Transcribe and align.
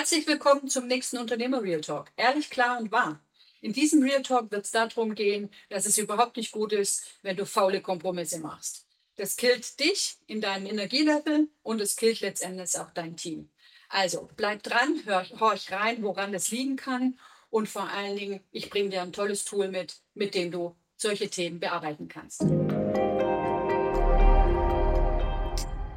Herzlich 0.00 0.26
willkommen 0.26 0.66
zum 0.66 0.86
nächsten 0.86 1.18
Unternehmer 1.18 1.62
Real 1.62 1.82
Talk. 1.82 2.10
Ehrlich, 2.16 2.48
klar 2.48 2.80
und 2.80 2.90
wahr. 2.90 3.20
In 3.60 3.74
diesem 3.74 4.02
Real 4.02 4.22
Talk 4.22 4.50
wird 4.50 4.64
es 4.64 4.70
darum 4.70 5.14
gehen, 5.14 5.50
dass 5.68 5.84
es 5.84 5.98
überhaupt 5.98 6.38
nicht 6.38 6.52
gut 6.52 6.72
ist, 6.72 7.18
wenn 7.20 7.36
du 7.36 7.44
faule 7.44 7.82
Kompromisse 7.82 8.40
machst. 8.40 8.86
Das 9.16 9.36
killt 9.36 9.78
dich 9.78 10.16
in 10.26 10.40
deinem 10.40 10.64
Energielevel 10.64 11.50
und 11.62 11.82
es 11.82 11.96
killt 11.96 12.20
letztendlich 12.20 12.78
auch 12.78 12.90
dein 12.92 13.14
Team. 13.18 13.50
Also 13.90 14.30
bleib 14.36 14.62
dran, 14.62 15.02
hör, 15.04 15.28
horch 15.38 15.70
rein, 15.70 16.02
woran 16.02 16.32
das 16.32 16.50
liegen 16.50 16.76
kann 16.76 17.18
und 17.50 17.68
vor 17.68 17.86
allen 17.90 18.16
Dingen, 18.16 18.40
ich 18.52 18.70
bringe 18.70 18.88
dir 18.88 19.02
ein 19.02 19.12
tolles 19.12 19.44
Tool 19.44 19.68
mit, 19.68 19.96
mit 20.14 20.34
dem 20.34 20.50
du 20.50 20.74
solche 20.96 21.28
Themen 21.28 21.60
bearbeiten 21.60 22.08
kannst. 22.08 22.40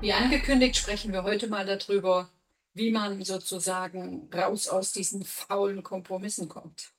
Wie 0.01 0.11
angekündigt, 0.11 0.75
sprechen 0.75 1.13
wir 1.13 1.23
heute 1.23 1.47
mal 1.47 1.65
darüber, 1.65 2.29
wie 2.73 2.91
man 2.91 3.23
sozusagen 3.23 4.29
raus 4.33 4.67
aus 4.67 4.91
diesen 4.91 5.23
faulen 5.23 5.83
Kompromissen 5.83 6.50
kommt. 6.50 6.91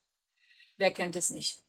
Wer 0.76 0.92
kennt 0.92 1.16
es 1.16 1.30
nicht? 1.30 1.64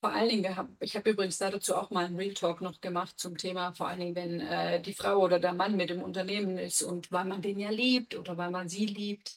Vor 0.00 0.12
allen 0.12 0.28
Dingen, 0.28 0.76
ich 0.80 0.94
habe 0.94 1.10
übrigens 1.10 1.38
dazu 1.38 1.74
auch 1.74 1.90
mal 1.90 2.04
einen 2.04 2.16
Real 2.16 2.34
Talk 2.34 2.60
noch 2.60 2.80
gemacht 2.80 3.18
zum 3.18 3.36
Thema, 3.36 3.74
vor 3.74 3.88
allen 3.88 3.98
Dingen, 3.98 4.14
wenn 4.14 4.40
äh, 4.40 4.80
die 4.80 4.94
Frau 4.94 5.18
oder 5.18 5.40
der 5.40 5.52
Mann 5.52 5.76
mit 5.76 5.90
dem 5.90 6.02
Unternehmen 6.02 6.56
ist 6.56 6.82
und 6.82 7.10
weil 7.10 7.24
man 7.24 7.42
den 7.42 7.58
ja 7.58 7.70
liebt 7.70 8.14
oder 8.14 8.36
weil 8.36 8.50
man 8.50 8.68
sie 8.68 8.86
liebt, 8.86 9.34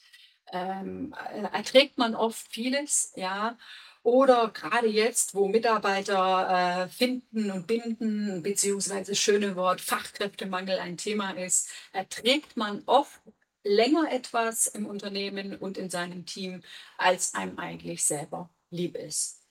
ähm, 0.52 1.16
äh, 1.34 1.42
erträgt 1.52 1.98
man 1.98 2.14
oft 2.16 2.48
vieles, 2.52 3.12
ja. 3.16 3.58
Oder 4.04 4.50
gerade 4.50 4.88
jetzt, 4.88 5.36
wo 5.36 5.48
Mitarbeiter 5.48 6.86
äh, 6.86 6.90
finden 6.90 7.52
und 7.52 7.68
binden, 7.68 8.42
beziehungsweise 8.44 9.16
schöne 9.16 9.56
Wort 9.56 9.82
Fachkräftemangel 9.82 10.80
ein 10.80 10.98
Thema 10.98 11.32
ist, 11.32 11.70
erträgt 11.92 12.58
man 12.58 12.84
oft 12.86 13.22
länger 13.64 14.12
etwas 14.12 14.68
im 14.68 14.86
Unternehmen 14.86 15.56
und 15.56 15.78
in 15.78 15.90
seinem 15.90 16.26
Team, 16.26 16.62
als 16.98 17.34
einem 17.34 17.60
eigentlich 17.60 18.04
selber 18.04 18.50
lieb 18.70 18.96
ist. 18.96 19.42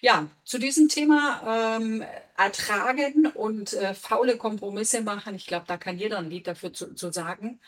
Ja, 0.00 0.28
zu 0.44 0.58
diesem 0.58 0.88
Thema 0.88 1.76
ähm, 1.76 2.04
ertragen 2.36 3.26
und 3.26 3.72
äh, 3.72 3.94
faule 3.94 4.36
Kompromisse 4.36 5.00
machen, 5.00 5.34
ich 5.34 5.46
glaube, 5.46 5.64
da 5.66 5.76
kann 5.76 5.98
jeder 5.98 6.18
ein 6.18 6.30
Lied 6.30 6.46
dafür 6.46 6.72
zu, 6.72 6.94
zu 6.94 7.12
sagen. 7.12 7.60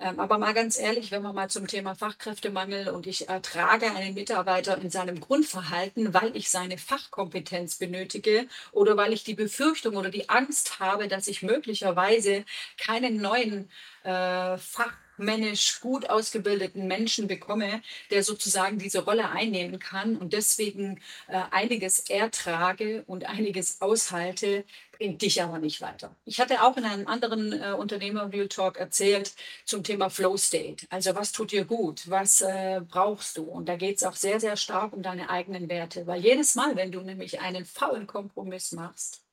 Ähm, 0.00 0.18
aber 0.18 0.38
mal 0.38 0.54
ganz 0.54 0.78
ehrlich, 0.78 1.10
wenn 1.10 1.22
wir 1.22 1.32
mal 1.32 1.50
zum 1.50 1.66
Thema 1.66 1.94
Fachkräftemangel 1.94 2.88
und 2.88 3.06
ich 3.06 3.28
ertrage 3.28 3.92
einen 3.92 4.14
Mitarbeiter 4.14 4.78
in 4.78 4.90
seinem 4.90 5.20
Grundverhalten, 5.20 6.14
weil 6.14 6.34
ich 6.36 6.50
seine 6.50 6.78
Fachkompetenz 6.78 7.76
benötige 7.76 8.48
oder 8.72 8.96
weil 8.96 9.12
ich 9.12 9.22
die 9.22 9.34
Befürchtung 9.34 9.96
oder 9.96 10.10
die 10.10 10.28
Angst 10.30 10.80
habe, 10.80 11.06
dass 11.06 11.28
ich 11.28 11.42
möglicherweise 11.42 12.44
keinen 12.78 13.18
neuen 13.18 13.70
äh, 14.04 14.58
Fach 14.58 14.94
fachmännisch 15.14 15.80
gut 15.80 16.08
ausgebildeten 16.10 16.86
Menschen 16.86 17.28
bekomme, 17.28 17.82
der 18.10 18.22
sozusagen 18.22 18.78
diese 18.78 19.04
Rolle 19.04 19.30
einnehmen 19.30 19.78
kann 19.78 20.16
und 20.16 20.32
deswegen 20.32 21.00
äh, 21.28 21.40
einiges 21.50 22.00
ertrage 22.10 23.04
und 23.06 23.24
einiges 23.24 23.80
aushalte, 23.80 24.64
bringt 24.92 25.22
dich 25.22 25.42
aber 25.42 25.58
nicht 25.58 25.80
weiter. 25.80 26.14
Ich 26.24 26.40
hatte 26.40 26.62
auch 26.62 26.76
in 26.76 26.84
einem 26.84 27.06
anderen 27.08 27.52
äh, 27.52 27.72
Unternehmer 27.72 28.32
Real 28.32 28.48
Talk 28.48 28.76
erzählt 28.76 29.34
zum 29.64 29.82
Thema 29.82 30.08
Flow 30.08 30.36
State. 30.36 30.86
Also 30.90 31.14
was 31.14 31.32
tut 31.32 31.52
dir 31.52 31.64
gut? 31.64 32.08
Was 32.08 32.40
äh, 32.40 32.80
brauchst 32.86 33.36
du? 33.36 33.42
Und 33.42 33.68
da 33.68 33.76
geht 33.76 33.96
es 33.96 34.04
auch 34.04 34.16
sehr, 34.16 34.38
sehr 34.40 34.56
stark 34.56 34.92
um 34.92 35.02
deine 35.02 35.30
eigenen 35.30 35.68
Werte. 35.68 36.06
Weil 36.06 36.20
jedes 36.20 36.54
Mal, 36.54 36.76
wenn 36.76 36.92
du 36.92 37.00
nämlich 37.00 37.40
einen 37.40 37.64
faulen 37.64 38.06
Kompromiss 38.06 38.72
machst, 38.72 39.23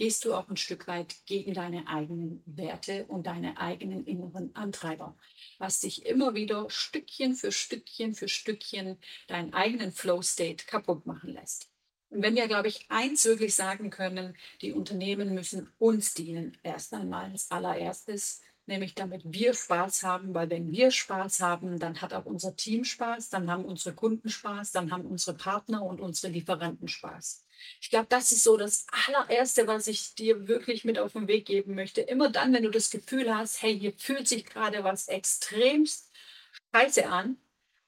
gehst 0.00 0.24
du 0.24 0.32
auch 0.32 0.48
ein 0.48 0.56
Stück 0.56 0.86
weit 0.86 1.14
gegen 1.26 1.52
deine 1.52 1.86
eigenen 1.86 2.42
Werte 2.46 3.04
und 3.08 3.26
deine 3.26 3.58
eigenen 3.58 4.06
inneren 4.06 4.56
Antreiber, 4.56 5.14
was 5.58 5.80
dich 5.80 6.06
immer 6.06 6.34
wieder 6.34 6.70
Stückchen 6.70 7.34
für 7.34 7.52
Stückchen 7.52 8.14
für 8.14 8.26
Stückchen 8.26 8.96
deinen 9.28 9.52
eigenen 9.52 9.92
Flow-State 9.92 10.64
kaputt 10.64 11.04
machen 11.04 11.34
lässt. 11.34 11.70
Und 12.08 12.22
wenn 12.22 12.34
wir, 12.34 12.48
glaube 12.48 12.68
ich, 12.68 12.86
eins 12.88 13.26
wirklich 13.26 13.54
sagen 13.54 13.90
können, 13.90 14.38
die 14.62 14.72
Unternehmen 14.72 15.34
müssen 15.34 15.70
uns 15.78 16.14
dienen, 16.14 16.56
erst 16.62 16.94
einmal 16.94 17.30
als 17.32 17.50
allererstes, 17.50 18.40
nämlich 18.70 18.94
damit 18.94 19.22
wir 19.24 19.52
Spaß 19.52 20.02
haben, 20.04 20.32
weil 20.32 20.48
wenn 20.48 20.72
wir 20.72 20.90
Spaß 20.90 21.40
haben, 21.40 21.78
dann 21.78 22.00
hat 22.00 22.14
auch 22.14 22.24
unser 22.24 22.56
Team 22.56 22.84
Spaß, 22.84 23.28
dann 23.28 23.50
haben 23.50 23.66
unsere 23.66 23.94
Kunden 23.94 24.30
Spaß, 24.30 24.72
dann 24.72 24.90
haben 24.90 25.04
unsere 25.04 25.36
Partner 25.36 25.82
und 25.82 26.00
unsere 26.00 26.32
Lieferanten 26.32 26.88
Spaß. 26.88 27.44
Ich 27.80 27.90
glaube, 27.90 28.06
das 28.08 28.32
ist 28.32 28.44
so 28.44 28.56
das 28.56 28.86
allererste, 29.06 29.66
was 29.66 29.86
ich 29.86 30.14
dir 30.14 30.48
wirklich 30.48 30.84
mit 30.84 30.98
auf 30.98 31.12
den 31.12 31.28
Weg 31.28 31.44
geben 31.44 31.74
möchte. 31.74 32.00
Immer 32.00 32.30
dann, 32.30 32.54
wenn 32.54 32.62
du 32.62 32.70
das 32.70 32.90
Gefühl 32.90 33.34
hast, 33.34 33.60
hey, 33.60 33.78
hier 33.78 33.92
fühlt 33.92 34.26
sich 34.26 34.46
gerade 34.46 34.82
was 34.82 35.08
extremst 35.08 36.10
scheiße 36.74 37.06
an, 37.06 37.36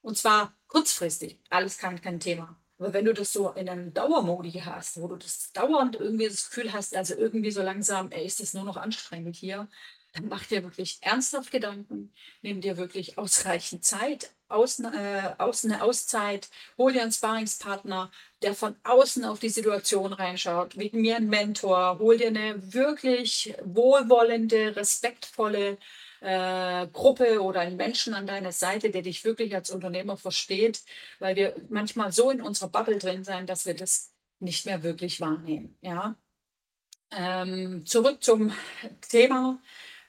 und 0.01 0.17
zwar 0.17 0.55
kurzfristig, 0.67 1.39
alles 1.49 1.77
kein, 1.77 2.01
kein 2.01 2.19
Thema. 2.19 2.59
Aber 2.77 2.93
wenn 2.93 3.05
du 3.05 3.13
das 3.13 3.31
so 3.31 3.51
in 3.51 3.69
einem 3.69 3.93
Dauermodi 3.93 4.51
hast, 4.51 4.99
wo 4.99 5.07
du 5.07 5.15
das 5.15 5.53
dauernd 5.53 5.95
irgendwie 5.95 6.27
das 6.27 6.49
Gefühl 6.49 6.73
hast, 6.73 6.95
also 6.95 7.15
irgendwie 7.15 7.51
so 7.51 7.61
langsam, 7.61 8.11
ey, 8.11 8.25
ist 8.25 8.41
das 8.41 8.53
nur 8.53 8.65
noch 8.65 8.75
anstrengend 8.75 9.37
hier, 9.37 9.69
dann 10.13 10.27
mach 10.27 10.45
dir 10.45 10.63
wirklich 10.63 10.99
ernsthaft 11.01 11.51
Gedanken, 11.51 12.13
nimm 12.41 12.61
dir 12.61 12.77
wirklich 12.77 13.17
ausreichend 13.17 13.83
Zeit, 13.83 14.31
außen, 14.47 14.85
äh, 14.93 15.33
außen 15.39 15.71
eine 15.71 15.83
Auszeit, 15.83 16.49
hol 16.77 16.93
dir 16.93 17.01
einen 17.01 17.11
Sparringspartner, 17.11 18.11
der 18.43 18.53
von 18.53 18.75
außen 18.83 19.25
auf 19.25 19.39
die 19.39 19.49
Situation 19.49 20.13
reinschaut, 20.13 20.77
wegen 20.77 21.01
mir 21.01 21.15
ein 21.15 21.27
Mentor, 21.27 21.97
hol 21.99 22.17
dir 22.17 22.27
eine 22.27 22.73
wirklich 22.73 23.55
wohlwollende, 23.63 24.75
respektvolle 24.75 25.79
äh, 26.21 26.87
Gruppe 26.87 27.41
oder 27.41 27.61
einen 27.61 27.75
Menschen 27.75 28.13
an 28.13 28.27
deiner 28.27 28.51
Seite, 28.51 28.91
der 28.91 29.01
dich 29.01 29.25
wirklich 29.25 29.55
als 29.55 29.71
Unternehmer 29.71 30.15
versteht, 30.15 30.83
weil 31.19 31.35
wir 31.35 31.55
manchmal 31.69 32.11
so 32.11 32.29
in 32.29 32.41
unserer 32.41 32.69
Bubble 32.69 32.99
drin 32.99 33.23
sein, 33.23 33.47
dass 33.47 33.65
wir 33.65 33.73
das 33.73 34.13
nicht 34.39 34.65
mehr 34.65 34.83
wirklich 34.83 35.19
wahrnehmen. 35.19 35.75
Ja? 35.81 36.15
Ähm, 37.11 37.85
zurück 37.85 38.23
zum 38.23 38.53
Thema. 39.09 39.59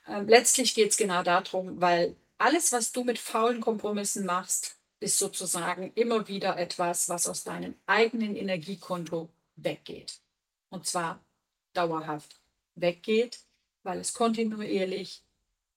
Ähm, 0.06 0.28
letztlich 0.28 0.74
geht 0.74 0.90
es 0.90 0.96
genau 0.96 1.22
darum, 1.22 1.80
weil 1.80 2.16
alles, 2.38 2.72
was 2.72 2.92
du 2.92 3.04
mit 3.04 3.18
faulen 3.18 3.60
Kompromissen 3.60 4.26
machst, 4.26 4.76
ist 5.00 5.18
sozusagen 5.18 5.92
immer 5.94 6.28
wieder 6.28 6.56
etwas, 6.58 7.08
was 7.08 7.26
aus 7.26 7.44
deinem 7.44 7.74
eigenen 7.86 8.36
Energiekonto 8.36 9.30
weggeht. 9.56 10.20
Und 10.70 10.86
zwar 10.86 11.24
dauerhaft 11.72 12.40
weggeht, 12.74 13.40
weil 13.82 14.00
es 14.00 14.14
kontinuierlich 14.14 15.22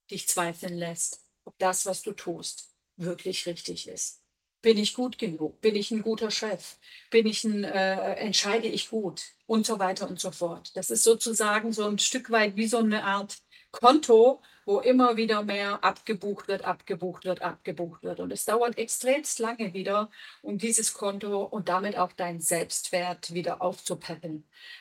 dich 0.09 0.27
zweifeln 0.27 0.77
lässt, 0.77 1.21
ob 1.45 1.57
das, 1.59 1.85
was 1.85 2.01
du 2.01 2.13
tust, 2.13 2.73
wirklich 2.95 3.45
richtig 3.45 3.87
ist. 3.87 4.21
Bin 4.61 4.77
ich 4.77 4.93
gut 4.93 5.17
genug? 5.17 5.61
Bin 5.61 5.75
ich 5.75 5.91
ein 5.91 6.01
guter 6.01 6.31
Chef? 6.31 6.77
Bin 7.11 7.27
ich 7.27 7.43
ein, 7.43 7.63
äh, 7.63 8.15
entscheide 8.15 8.67
ich 8.67 8.89
gut? 8.89 9.21
Und 9.45 9.65
so 9.65 9.77
weiter 9.77 10.09
und 10.09 10.19
so 10.19 10.31
fort. 10.31 10.75
Das 10.75 10.89
ist 10.89 11.03
sozusagen 11.03 11.71
so 11.73 11.85
ein 11.85 11.99
Stück 11.99 12.31
weit 12.31 12.55
wie 12.55 12.67
so 12.67 12.79
eine 12.79 13.03
Art 13.03 13.37
Konto, 13.79 14.41
wo 14.65 14.79
immer 14.79 15.17
wieder 15.17 15.43
mehr 15.43 15.83
abgebucht 15.83 16.47
wird, 16.47 16.65
abgebucht 16.65 17.25
wird, 17.25 17.43
abgebucht 17.43 18.01
wird. 18.01 18.19
Und 18.19 18.31
es 18.31 18.43
dauert 18.43 18.77
extremst 18.77 19.37
lange 19.37 19.73
wieder, 19.73 20.09
um 20.41 20.57
dieses 20.57 20.95
Konto 20.95 21.43
und 21.43 21.69
damit 21.69 21.95
auch 21.97 22.11
deinen 22.11 22.41
Selbstwert 22.41 23.33
wieder 23.33 23.61
aufzupeppen. 23.61 24.31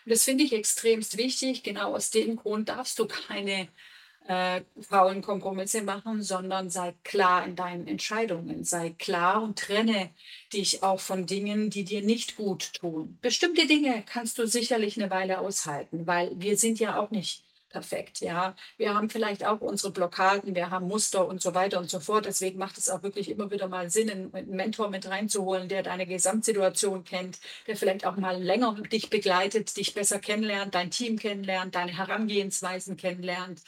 Und 0.05 0.11
das 0.11 0.25
finde 0.25 0.45
ich 0.45 0.55
extremst 0.55 1.19
wichtig. 1.19 1.63
Genau 1.63 1.95
aus 1.95 2.11
dem 2.11 2.37
Grund 2.37 2.71
darfst 2.71 2.99
du 2.99 3.07
keine 3.07 3.69
äh, 4.29 4.63
Frauenkompromisse 4.81 5.83
machen, 5.83 6.23
sondern 6.23 6.71
sei 6.71 6.95
klar 7.05 7.47
in 7.47 7.55
deinen 7.55 7.87
Entscheidungen. 7.87 8.65
Sei 8.65 8.95
klar 8.99 9.43
und 9.43 9.59
trenne 9.59 10.11
dich 10.55 10.83
auch 10.83 11.01
von 11.01 11.27
Dingen, 11.27 11.69
die 11.69 11.85
dir 11.85 12.03
nicht 12.03 12.37
gut 12.37 12.73
tun. 12.73 13.19
Bestimmte 13.21 13.67
Dinge 13.67 14.03
kannst 14.07 14.39
du 14.39 14.47
sicherlich 14.47 14.97
eine 14.99 15.11
Weile 15.11 15.39
aushalten, 15.39 16.07
weil 16.07 16.33
wir 16.35 16.57
sind 16.57 16.81
ja 16.81 16.99
auch 16.99 17.11
nicht 17.11 17.46
perfekt. 17.77 18.21
Ja, 18.21 18.57
wir 18.79 18.95
haben 18.95 19.11
vielleicht 19.11 19.45
auch 19.45 19.61
unsere 19.61 19.93
Blockaden, 19.93 20.55
wir 20.55 20.71
haben 20.71 20.89
Muster 20.89 21.29
und 21.29 21.43
so 21.43 21.55
weiter 21.55 21.79
und 21.79 21.91
so 21.91 22.01
fort. 22.01 22.25
Deswegen 22.25 22.59
macht 22.59 22.79
es 22.79 22.89
auch 22.89 23.03
wirklich 23.03 23.29
immer 23.29 23.51
wieder 23.51 23.69
mal 23.69 23.91
Sinn, 23.91 24.09
einen 24.09 24.49
Mentor 24.49 24.89
mit 24.89 25.07
reinzuholen, 25.07 25.69
der 25.69 25.83
deine 25.83 26.07
Gesamtsituation 26.07 27.05
kennt, 27.05 27.39
der 27.67 27.77
vielleicht 27.77 28.07
auch 28.07 28.17
mal 28.17 28.43
länger 28.43 28.73
dich 28.91 29.11
begleitet, 29.11 29.77
dich 29.77 29.93
besser 29.93 30.19
kennenlernt, 30.19 30.75
dein 30.75 30.91
Team 30.91 31.19
kennenlernt, 31.19 31.75
deine 31.75 31.95
Herangehensweisen 31.95 32.97
kennenlernt 32.97 33.61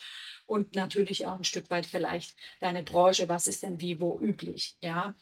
und 0.46 0.74
natürlich 0.74 1.26
auch 1.26 1.36
ein 1.36 1.44
Stück 1.44 1.68
weit 1.68 1.84
vielleicht 1.84 2.34
deine 2.60 2.82
Branche, 2.82 3.28
was 3.28 3.46
ist 3.46 3.62
denn 3.62 3.78
wie 3.82 4.00
wo 4.00 4.18
üblich, 4.18 4.78
ja. 4.80 5.14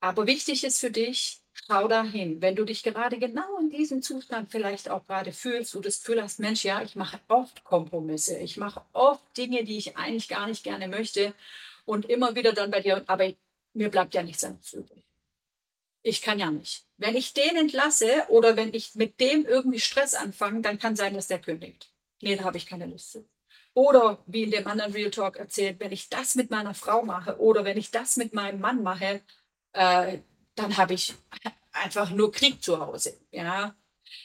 Aber 0.00 0.26
wichtig 0.26 0.64
ist 0.64 0.80
für 0.80 0.90
dich, 0.90 1.40
schau 1.54 1.88
dahin, 1.88 2.42
wenn 2.42 2.56
du 2.56 2.64
dich 2.66 2.82
gerade 2.82 3.18
genau 3.18 3.53
in 3.64 3.70
diesem 3.70 4.02
Zustand 4.02 4.50
vielleicht 4.50 4.88
auch 4.88 5.06
gerade 5.06 5.32
fühlst, 5.32 5.74
du 5.74 5.80
das 5.80 6.00
Gefühl 6.00 6.22
hast, 6.22 6.38
Mensch, 6.40 6.64
ja, 6.64 6.82
ich 6.82 6.96
mache 6.96 7.20
oft 7.28 7.64
Kompromisse, 7.64 8.38
ich 8.38 8.56
mache 8.56 8.82
oft 8.92 9.24
Dinge, 9.36 9.64
die 9.64 9.78
ich 9.78 9.96
eigentlich 9.96 10.28
gar 10.28 10.46
nicht 10.46 10.64
gerne 10.64 10.88
möchte 10.88 11.34
und 11.84 12.06
immer 12.06 12.34
wieder 12.34 12.52
dann 12.52 12.70
bei 12.70 12.80
dir, 12.80 13.02
aber 13.06 13.32
mir 13.72 13.90
bleibt 13.90 14.14
ja 14.14 14.22
nichts 14.22 14.44
anderes 14.44 14.72
übrig. 14.72 15.04
Ich 16.02 16.20
kann 16.20 16.38
ja 16.38 16.50
nicht. 16.50 16.84
Wenn 16.98 17.16
ich 17.16 17.32
den 17.32 17.56
entlasse 17.56 18.26
oder 18.28 18.56
wenn 18.56 18.74
ich 18.74 18.94
mit 18.94 19.18
dem 19.20 19.46
irgendwie 19.46 19.80
Stress 19.80 20.14
anfange, 20.14 20.60
dann 20.60 20.78
kann 20.78 20.96
sein, 20.96 21.14
dass 21.14 21.28
der 21.28 21.40
kündigt. 21.40 21.90
Nee, 22.20 22.36
da 22.36 22.44
habe 22.44 22.58
ich 22.58 22.66
keine 22.66 22.86
Lust 22.86 23.12
zu. 23.12 23.28
Oder 23.72 24.22
wie 24.26 24.44
in 24.44 24.50
dem 24.50 24.66
anderen 24.66 24.92
Real 24.92 25.10
Talk 25.10 25.36
erzählt, 25.36 25.80
wenn 25.80 25.92
ich 25.92 26.08
das 26.08 26.34
mit 26.34 26.50
meiner 26.50 26.74
Frau 26.74 27.02
mache 27.02 27.40
oder 27.40 27.64
wenn 27.64 27.78
ich 27.78 27.90
das 27.90 28.16
mit 28.16 28.34
meinem 28.34 28.60
Mann 28.60 28.82
mache, 28.82 29.22
äh, 29.72 30.18
dann 30.54 30.76
habe 30.76 30.94
ich 30.94 31.14
einfach 31.74 32.10
nur 32.10 32.32
Krieg 32.32 32.62
zu 32.62 32.78
Hause. 32.78 33.20
Ja, 33.30 33.76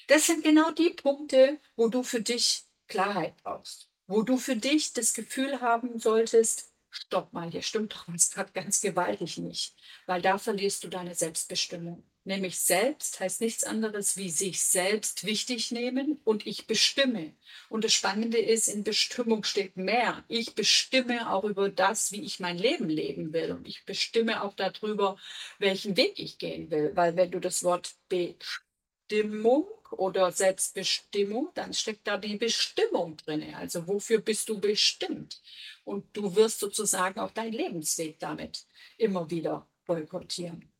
das 0.07 0.27
sind 0.27 0.43
genau 0.43 0.71
die 0.71 0.91
Punkte, 0.91 1.59
wo 1.75 1.89
du 1.89 2.03
für 2.03 2.21
dich 2.21 2.63
Klarheit 2.87 3.35
brauchst, 3.43 3.89
wo 4.07 4.23
du 4.23 4.37
für 4.37 4.55
dich 4.55 4.93
das 4.93 5.13
Gefühl 5.13 5.61
haben 5.61 5.99
solltest, 5.99 6.73
stopp 6.89 7.33
mal, 7.33 7.49
hier 7.51 7.61
stimmt 7.61 7.93
doch 7.93 8.07
was 8.07 8.31
gerade 8.31 8.51
ganz 8.51 8.81
gewaltig 8.81 9.37
nicht, 9.37 9.75
weil 10.07 10.21
da 10.21 10.37
verlierst 10.37 10.83
du 10.83 10.87
deine 10.89 11.15
Selbstbestimmung. 11.15 12.09
Nämlich 12.29 12.59
selbst 12.59 13.19
heißt 13.19 13.41
nichts 13.41 13.63
anderes 13.63 14.15
wie 14.15 14.29
sich 14.29 14.61
selbst 14.61 15.25
wichtig 15.25 15.71
nehmen 15.71 16.21
und 16.25 16.45
ich 16.45 16.67
bestimme. 16.67 17.33
Und 17.69 17.83
das 17.83 17.93
Spannende 17.93 18.37
ist, 18.37 18.67
in 18.67 18.83
Bestimmung 18.83 19.43
steht 19.43 19.77
mehr. 19.77 20.23
Ich 20.27 20.53
bestimme 20.53 21.33
auch 21.33 21.43
über 21.43 21.69
das, 21.69 22.11
wie 22.11 22.21
ich 22.21 22.39
mein 22.39 22.59
Leben 22.59 22.87
leben 22.87 23.33
will. 23.33 23.53
Und 23.53 23.67
ich 23.67 23.83
bestimme 23.83 24.43
auch 24.43 24.53
darüber, 24.53 25.17
welchen 25.57 25.97
Weg 25.97 26.19
ich 26.19 26.37
gehen 26.37 26.69
will. 26.69 26.91
Weil 26.93 27.15
wenn 27.15 27.31
du 27.31 27.39
das 27.39 27.63
Wort 27.63 27.95
Bestimmung 28.09 29.65
oder 29.89 30.31
Selbstbestimmung, 30.31 31.49
dann 31.55 31.73
steckt 31.73 32.05
da 32.05 32.17
die 32.17 32.37
Bestimmung 32.37 33.17
drin. 33.17 33.55
Also 33.55 33.87
wofür 33.87 34.19
bist 34.19 34.49
du 34.49 34.59
bestimmt? 34.59 35.41
Und 35.83 36.05
du 36.15 36.35
wirst 36.35 36.59
sozusagen 36.59 37.19
auch 37.19 37.31
deinen 37.31 37.53
Lebensweg 37.53 38.19
damit 38.19 38.67
immer 38.99 39.31
wieder 39.31 39.67
boykottieren. 39.87 40.71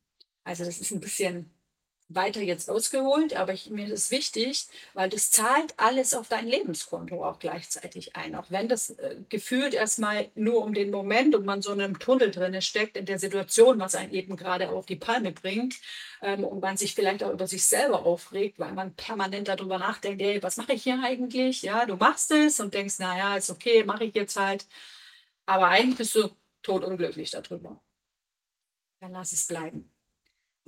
Also 0.44 0.64
das 0.64 0.78
ist 0.78 0.90
ein 0.90 1.00
bisschen 1.00 1.50
weiter 2.10 2.40
jetzt 2.40 2.68
ausgeholt, 2.68 3.34
aber 3.36 3.52
ich, 3.52 3.70
mir 3.70 3.86
ist 3.86 4.10
wichtig, 4.10 4.66
weil 4.94 5.08
das 5.08 5.30
zahlt 5.30 5.74
alles 5.78 6.12
auf 6.12 6.28
dein 6.28 6.46
Lebenskonto 6.48 7.24
auch 7.24 7.38
gleichzeitig 7.38 8.16
ein. 8.16 8.34
Auch 8.34 8.50
wenn 8.50 8.68
das 8.68 8.90
äh, 8.90 9.16
gefühlt 9.28 9.74
erstmal 9.74 10.28
nur 10.34 10.64
um 10.64 10.74
den 10.74 10.90
Moment 10.90 11.34
und 11.36 11.46
man 11.46 11.62
so 11.62 11.72
in 11.72 11.80
einem 11.80 11.98
Tunnel 12.00 12.30
drin 12.32 12.60
steckt, 12.62 12.96
in 12.96 13.06
der 13.06 13.18
Situation, 13.20 13.78
was 13.78 13.94
einen 13.94 14.12
eben 14.12 14.36
gerade 14.36 14.70
auf 14.70 14.86
die 14.86 14.96
Palme 14.96 15.30
bringt 15.32 15.76
ähm, 16.20 16.44
und 16.44 16.60
man 16.60 16.76
sich 16.76 16.94
vielleicht 16.94 17.22
auch 17.22 17.32
über 17.32 17.46
sich 17.46 17.64
selber 17.64 18.04
aufregt, 18.04 18.58
weil 18.58 18.72
man 18.72 18.94
permanent 18.96 19.46
darüber 19.48 19.78
nachdenkt, 19.78 20.20
ey, 20.20 20.42
was 20.42 20.56
mache 20.56 20.72
ich 20.72 20.82
hier 20.82 21.00
eigentlich? 21.02 21.62
Ja, 21.62 21.86
du 21.86 21.96
machst 21.96 22.32
es 22.32 22.58
und 22.60 22.74
denkst, 22.74 22.98
naja, 22.98 23.36
ist 23.36 23.50
okay, 23.50 23.84
mache 23.84 24.04
ich 24.04 24.14
jetzt 24.14 24.36
halt. 24.36 24.66
Aber 25.46 25.68
eigentlich 25.68 25.98
bist 25.98 26.14
du 26.16 26.30
totunglücklich 26.62 27.30
darüber. 27.30 27.80
Dann 29.00 29.12
lass 29.12 29.32
es 29.32 29.46
bleiben. 29.46 29.89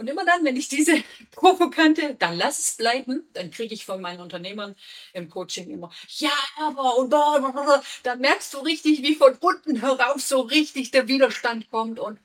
Und 0.03 0.09
immer 0.09 0.25
dann, 0.25 0.45
wenn 0.45 0.57
ich 0.57 0.69
diese 0.69 0.97
provokante, 1.31 2.17
dann 2.19 2.37
lass 2.37 2.59
es 2.59 2.77
bleiben, 2.77 3.25
dann 3.35 3.53
kriege 3.53 3.73
ich 3.73 3.85
von 3.87 4.01
meinen 4.01 4.21
Unternehmern 4.21 4.75
im 5.13 5.31
Coaching 5.31 5.71
immer, 5.71 5.93
ja, 6.19 6.33
aber 6.59 6.97
und 6.97 7.11
dann 7.11 8.21
merkst 8.21 8.53
du 8.53 8.59
richtig, 8.59 9.03
wie 9.03 9.15
von 9.15 9.37
unten 9.39 9.77
herauf 9.77 10.21
so 10.21 10.41
richtig 10.41 10.91
der 10.91 11.07
Widerstand 11.07 11.71
kommt 11.71 12.01
und 12.01 12.19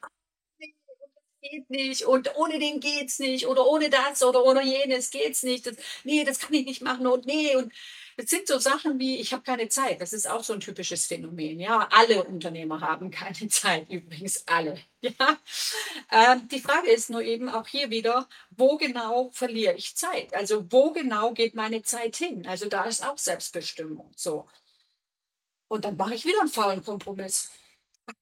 geht 1.41 1.69
nicht 1.69 2.03
und 2.05 2.35
ohne 2.35 2.57
den 2.57 2.79
geht's 2.79 3.19
nicht 3.19 3.45
oder 3.45 3.67
ohne 3.67 3.89
das 3.91 4.23
oder 4.23 4.43
ohne 4.43 4.63
jenes 4.63 5.11
geht's 5.11 5.43
nicht. 5.43 5.67
Das, 5.67 5.75
nee, 6.03 6.23
das 6.23 6.39
kann 6.39 6.53
ich 6.55 6.65
nicht 6.65 6.81
machen 6.81 7.05
und 7.05 7.25
nee 7.27 7.55
und 7.55 7.71
es 8.19 8.31
sind 8.31 8.47
so 8.47 8.57
Sachen 8.57 8.99
wie, 8.99 9.17
ich 9.17 9.31
habe 9.31 9.43
keine 9.43 9.69
Zeit. 9.69 10.01
Das 10.01 10.11
ist 10.11 10.27
auch 10.27 10.43
so 10.43 10.53
ein 10.53 10.59
typisches 10.59 11.05
Phänomen. 11.05 11.59
Ja, 11.59 11.87
alle 11.91 12.23
Unternehmer 12.23 12.81
haben 12.81 13.11
keine 13.11 13.47
Zeit, 13.47 13.89
übrigens 13.89 14.45
alle. 14.47 14.79
Ja, 15.01 15.37
ähm, 16.11 16.47
die 16.49 16.59
Frage 16.59 16.89
ist 16.89 17.11
nur 17.11 17.21
eben 17.21 17.47
auch 17.49 17.67
hier 17.67 17.91
wieder, 17.91 18.27
wo 18.49 18.77
genau 18.77 19.29
verliere 19.31 19.75
ich 19.75 19.95
Zeit? 19.95 20.33
Also 20.33 20.65
wo 20.71 20.91
genau 20.91 21.33
geht 21.33 21.53
meine 21.53 21.83
Zeit 21.83 22.15
hin? 22.15 22.47
Also 22.47 22.67
da 22.67 22.85
ist 22.85 23.05
auch 23.05 23.19
Selbstbestimmung. 23.19 24.11
So. 24.15 24.47
Und 25.67 25.85
dann 25.85 25.97
mache 25.97 26.15
ich 26.15 26.25
wieder 26.25 26.39
einen 26.41 26.49
faulen 26.49 26.83
Kompromiss. 26.83 27.51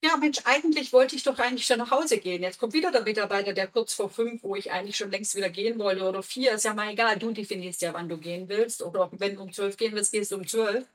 Ja, 0.02 0.16
Mensch, 0.16 0.38
eigentlich 0.44 0.92
wollte 0.92 1.14
ich 1.16 1.22
doch 1.22 1.38
eigentlich 1.38 1.66
schon 1.66 1.78
nach 1.78 1.90
Hause 1.90 2.18
gehen. 2.18 2.42
Jetzt 2.42 2.58
kommt 2.58 2.72
wieder 2.72 2.90
der 2.90 3.02
Mitarbeiter, 3.02 3.52
der 3.52 3.68
kurz 3.68 3.94
vor 3.94 4.10
fünf, 4.10 4.42
wo 4.42 4.56
ich 4.56 4.72
eigentlich 4.72 4.96
schon 4.96 5.10
längst 5.10 5.34
wieder 5.36 5.48
gehen 5.48 5.78
wollte, 5.78 6.04
oder 6.08 6.22
vier, 6.22 6.52
ist 6.52 6.64
ja 6.64 6.74
mal 6.74 6.90
egal. 6.90 7.18
Du 7.18 7.30
definierst 7.32 7.82
ja, 7.82 7.94
wann 7.94 8.08
du 8.08 8.18
gehen 8.18 8.48
willst. 8.48 8.82
Oder 8.82 9.10
wenn 9.12 9.36
du 9.36 9.42
um 9.42 9.52
zwölf 9.52 9.76
gehen 9.76 9.94
willst, 9.94 10.12
gehst 10.12 10.32
du 10.32 10.36
um 10.36 10.46
zwölf. 10.46 10.86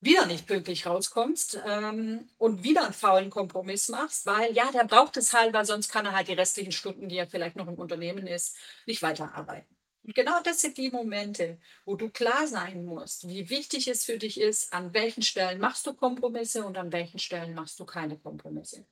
Wieder 0.00 0.26
nicht 0.26 0.46
pünktlich 0.48 0.86
rauskommst 0.86 1.60
ähm, 1.66 2.28
und 2.38 2.64
wieder 2.64 2.84
einen 2.84 2.94
faulen 2.94 3.30
Kompromiss 3.30 3.88
machst, 3.88 4.26
weil 4.26 4.52
ja, 4.54 4.70
der 4.72 4.84
braucht 4.84 5.16
es 5.16 5.34
halt, 5.34 5.54
weil 5.54 5.66
sonst 5.66 5.90
kann 5.90 6.06
er 6.06 6.12
halt 6.14 6.28
die 6.28 6.34
restlichen 6.34 6.72
Stunden, 6.72 7.08
die 7.08 7.18
er 7.18 7.28
vielleicht 7.28 7.56
noch 7.56 7.68
im 7.68 7.76
Unternehmen 7.76 8.26
ist, 8.28 8.58
nicht 8.86 9.02
weiterarbeiten. 9.02 9.77
Und 10.08 10.14
genau 10.14 10.40
das 10.42 10.62
sind 10.62 10.78
die 10.78 10.90
Momente, 10.90 11.58
wo 11.84 11.94
du 11.94 12.08
klar 12.08 12.46
sein 12.46 12.86
musst, 12.86 13.28
wie 13.28 13.50
wichtig 13.50 13.88
es 13.88 14.06
für 14.06 14.16
dich 14.16 14.40
ist, 14.40 14.72
an 14.72 14.94
welchen 14.94 15.22
Stellen 15.22 15.60
machst 15.60 15.86
du 15.86 15.92
Kompromisse 15.92 16.64
und 16.64 16.78
an 16.78 16.90
welchen 16.92 17.18
Stellen 17.18 17.52
machst 17.52 17.78
du 17.78 17.84
keine 17.84 18.16
Kompromisse. 18.16 18.86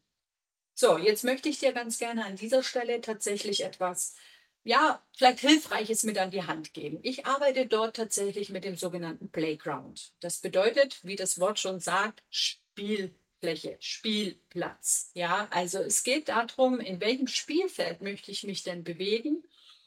So, 0.75 0.99
jetzt 0.99 1.25
möchte 1.25 1.49
ich 1.49 1.59
dir 1.59 1.73
ganz 1.73 1.99
gerne 1.99 2.27
an 2.27 2.37
dieser 2.37 2.63
Stelle 2.63 3.01
tatsächlich 3.01 3.65
etwas, 3.65 4.15
ja, 4.63 5.03
vielleicht 5.17 5.39
Hilfreiches 5.39 6.03
mit 6.03 6.19
an 6.19 6.31
die 6.31 6.43
Hand 6.43 6.75
geben. 6.75 6.99
Ich 7.03 7.25
arbeite 7.25 7.65
dort 7.65 7.97
tatsächlich 7.97 8.51
mit 8.51 8.65
dem 8.65 8.77
sogenannten 8.77 9.31
Playground. 9.31 10.13
Das 10.21 10.41
bedeutet, 10.41 11.03
wie 11.03 11.17
das 11.17 11.41
Wort 11.41 11.59
schon 11.59 11.81
sagt, 11.81 12.23
Spielfläche, 12.29 13.79
Spielplatz. 13.81 15.13
Ja, 15.15 15.49
also 15.51 15.79
es 15.79 16.03
geht 16.03 16.29
darum, 16.29 16.79
in 16.79 17.01
welchem 17.01 17.27
Spielfeld 17.27 18.03
möchte 18.03 18.31
ich 18.31 18.45
mich 18.45 18.65
denn 18.65 18.85
bewegen 18.85 19.43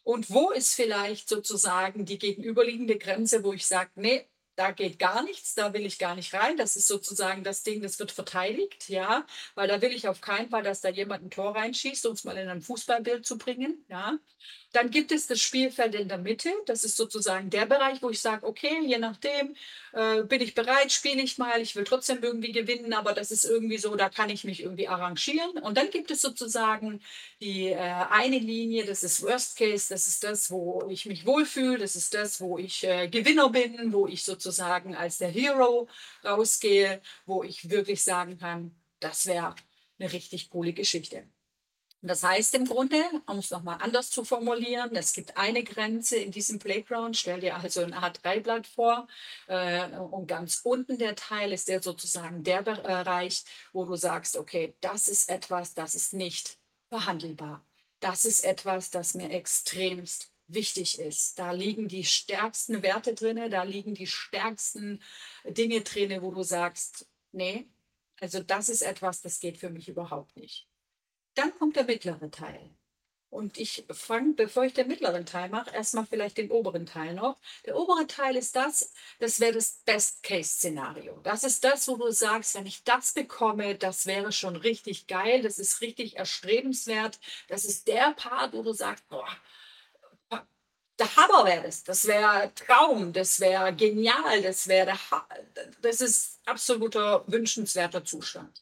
und 0.10 0.32
wo 0.32 0.50
ist 0.50 0.74
vielleicht 0.74 1.30
sozusagen 1.30 2.04
die 2.04 2.18
gegenüberliegende 2.18 2.98
Grenze, 2.98 3.44
wo 3.44 3.54
ich 3.54 3.68
sage, 3.68 3.92
nee, 3.94 4.28
da 4.56 4.72
geht 4.72 4.98
gar 4.98 5.22
nichts, 5.22 5.54
da 5.54 5.72
will 5.72 5.86
ich 5.86 6.00
gar 6.00 6.16
nicht 6.16 6.34
rein. 6.34 6.58
Das 6.58 6.76
ist 6.76 6.88
sozusagen 6.88 7.44
das 7.44 7.62
Ding, 7.62 7.84
das 7.84 8.00
wird 8.00 8.12
verteidigt, 8.12 8.90
ja, 8.90 9.28
weil 9.54 9.68
da 9.68 9.84
will 9.84 9.94
ich 9.94 10.08
auf 10.08 10.20
keinen 10.20 10.50
Fall, 10.50 10.64
dass 10.64 10.82
da 10.82 10.90
jemand 10.90 11.26
ein 11.26 11.30
Tor 11.30 11.56
reinschießt, 11.56 12.08
um 12.08 12.14
es 12.14 12.24
mal 12.24 12.36
in 12.38 12.50
ein 12.50 12.64
Fußballbild 12.64 13.24
zu 13.24 13.38
bringen, 13.38 13.86
ja. 13.88 14.18
Dann 14.72 14.92
gibt 14.92 15.12
es 15.12 15.26
das 15.26 15.42
Spielfeld 15.42 15.96
in 15.96 16.08
der 16.08 16.20
Mitte. 16.20 16.52
Das 16.68 16.84
ist 16.84 16.96
sozusagen 16.96 17.50
der 17.50 17.66
Bereich, 17.66 18.02
wo 18.04 18.10
ich 18.12 18.22
sage, 18.22 18.46
okay, 18.46 18.80
je 18.86 19.00
nachdem 19.00 19.56
äh, 19.94 20.24
bin 20.24 20.42
ich 20.42 20.54
bereit, 20.54 20.92
spiele 20.92 21.22
ich 21.24 21.40
mal. 21.40 21.60
Ich 21.60 21.76
will 21.76 21.86
trotzdem 21.86 22.22
irgendwie 22.22 22.52
gewinnen, 22.52 22.94
aber 22.94 23.14
das 23.14 23.32
ist 23.32 23.46
irgendwie 23.46 23.80
so, 23.80 23.96
da 23.96 24.10
kann 24.10 24.30
ich 24.30 24.44
mich 24.44 24.62
irgendwie 24.62 24.88
arrangieren. 24.88 25.58
Und 25.58 25.78
dann 25.78 25.90
gibt 25.90 26.12
es 26.12 26.22
sozusagen 26.22 27.02
die 27.42 27.70
äh, 27.70 27.78
eine 27.78 28.38
Linie, 28.38 28.86
das 28.86 29.04
ist 29.04 29.24
Worst 29.24 29.58
Case, 29.58 29.88
das 29.90 30.08
ist 30.08 30.24
das, 30.24 30.52
wo 30.52 30.88
ich 30.90 31.06
mich 31.08 31.26
wohlfühle, 31.26 31.80
das 31.80 31.96
ist 31.96 32.14
das, 32.14 32.40
wo 32.40 32.60
ich 32.60 32.84
äh, 32.84 33.08
Gewinner 33.10 33.50
bin, 33.50 33.92
wo 33.92 34.08
ich 34.08 34.24
sozusagen 34.24 34.96
als 34.96 35.18
der 35.18 35.30
Hero 35.30 35.88
rausgehe, 36.24 37.02
wo 37.26 37.44
ich 37.44 37.70
wirklich 37.70 38.04
sagen 38.04 38.38
kann, 38.38 38.76
das 39.00 39.26
wäre 39.26 39.56
eine 39.98 40.12
richtig 40.12 40.50
coole 40.50 40.74
Geschichte. 40.74 41.28
Das 42.02 42.24
heißt 42.24 42.56
im 42.56 42.66
Grunde, 42.66 43.04
um 43.28 43.40
es 43.40 43.52
nochmal 43.52 43.80
anders 43.82 44.10
zu 44.10 44.24
formulieren, 44.24 44.96
es 44.96 45.12
gibt 45.12 45.36
eine 45.36 45.64
Grenze 45.64 46.16
in 46.16 46.32
diesem 46.32 46.58
Playground. 46.58 47.18
Stell 47.18 47.42
dir 47.42 47.58
also 47.58 47.82
ein 47.82 47.94
A3-Blatt 47.94 48.68
vor 48.68 49.08
äh, 49.48 49.90
und 49.98 50.28
ganz 50.28 50.62
unten 50.64 50.98
der 50.98 51.16
Teil 51.16 51.52
ist 51.52 51.68
der 51.68 51.82
sozusagen 51.84 52.44
der 52.44 52.62
Bereich, 52.62 53.44
wo 53.74 53.84
du 53.84 53.96
sagst, 53.96 54.38
okay, 54.38 54.76
das 54.80 55.10
ist 55.10 55.30
etwas, 55.30 55.74
das 55.74 55.94
ist 55.94 56.14
nicht 56.14 56.58
verhandelbar. 56.88 57.66
Das 58.00 58.24
ist 58.24 58.46
etwas, 58.46 58.92
das 58.92 59.14
mir 59.14 59.30
extremst 59.32 60.32
wichtig 60.48 61.00
ist. 61.00 61.38
Da 61.38 61.52
liegen 61.52 61.90
die 61.90 62.06
stärksten 62.06 62.82
Werte 62.82 63.14
drin, 63.14 63.52
da 63.52 63.64
liegen 63.64 63.94
die 63.94 64.08
stärksten 64.08 65.02
Dinge 65.44 65.82
drin, 65.82 66.22
wo 66.22 66.32
du 66.32 66.44
sagst, 66.44 67.08
nee, 67.34 67.68
also 68.22 68.42
das 68.42 68.70
ist 68.70 68.84
etwas, 68.84 69.22
das 69.22 69.42
geht 69.42 69.58
für 69.58 69.70
mich 69.70 69.90
überhaupt 69.90 70.38
nicht. 70.38 70.69
Dann 71.40 71.58
kommt 71.58 71.78
der 71.78 71.86
mittlere 71.86 72.30
Teil. 72.30 72.76
Und 73.30 73.58
ich 73.58 73.86
fange, 73.92 74.34
bevor 74.34 74.66
ich 74.66 74.74
den 74.74 74.90
mittleren 74.90 75.26
Teil 75.26 75.50
mache, 75.50 75.74
erstmal 75.74 76.06
vielleicht 76.06 76.38
den 76.38 76.52
oberen 76.52 76.86
Teil 76.86 77.14
noch. 77.14 77.40
Der 77.66 77.78
obere 77.78 78.08
Teil 78.08 78.36
ist 78.36 78.58
das, 78.58 78.92
das 79.20 79.40
wäre 79.40 79.54
das 79.54 79.82
Best-Case-Szenario. 79.86 81.22
Das 81.24 81.46
ist 81.46 81.64
das, 81.64 81.88
wo 81.88 81.96
du 81.96 82.12
sagst, 82.12 82.56
wenn 82.56 82.66
ich 82.66 82.84
das 82.84 83.14
bekomme, 83.14 83.76
das 83.76 84.06
wäre 84.06 84.34
schon 84.34 84.58
richtig 84.58 85.08
geil, 85.08 85.44
das 85.44 85.60
ist 85.60 85.80
richtig 85.80 86.18
erstrebenswert. 86.18 87.20
Das 87.48 87.64
ist 87.64 87.88
der 87.88 88.14
Part, 88.16 88.52
wo 88.52 88.62
du 88.62 88.74
sagst, 88.74 89.08
boah, 89.08 89.30
der 90.98 91.16
Hammer 91.16 91.46
wäre 91.46 91.64
das. 91.64 91.84
Das 91.86 92.06
wäre 92.06 92.52
Traum, 92.54 93.14
das 93.14 93.40
wäre 93.40 93.74
genial, 93.74 94.42
das 94.42 94.68
wäre 94.68 95.00
das 95.82 96.02
ist 96.02 96.42
absoluter 96.46 97.24
wünschenswerter 97.28 98.04
Zustand. 98.04 98.62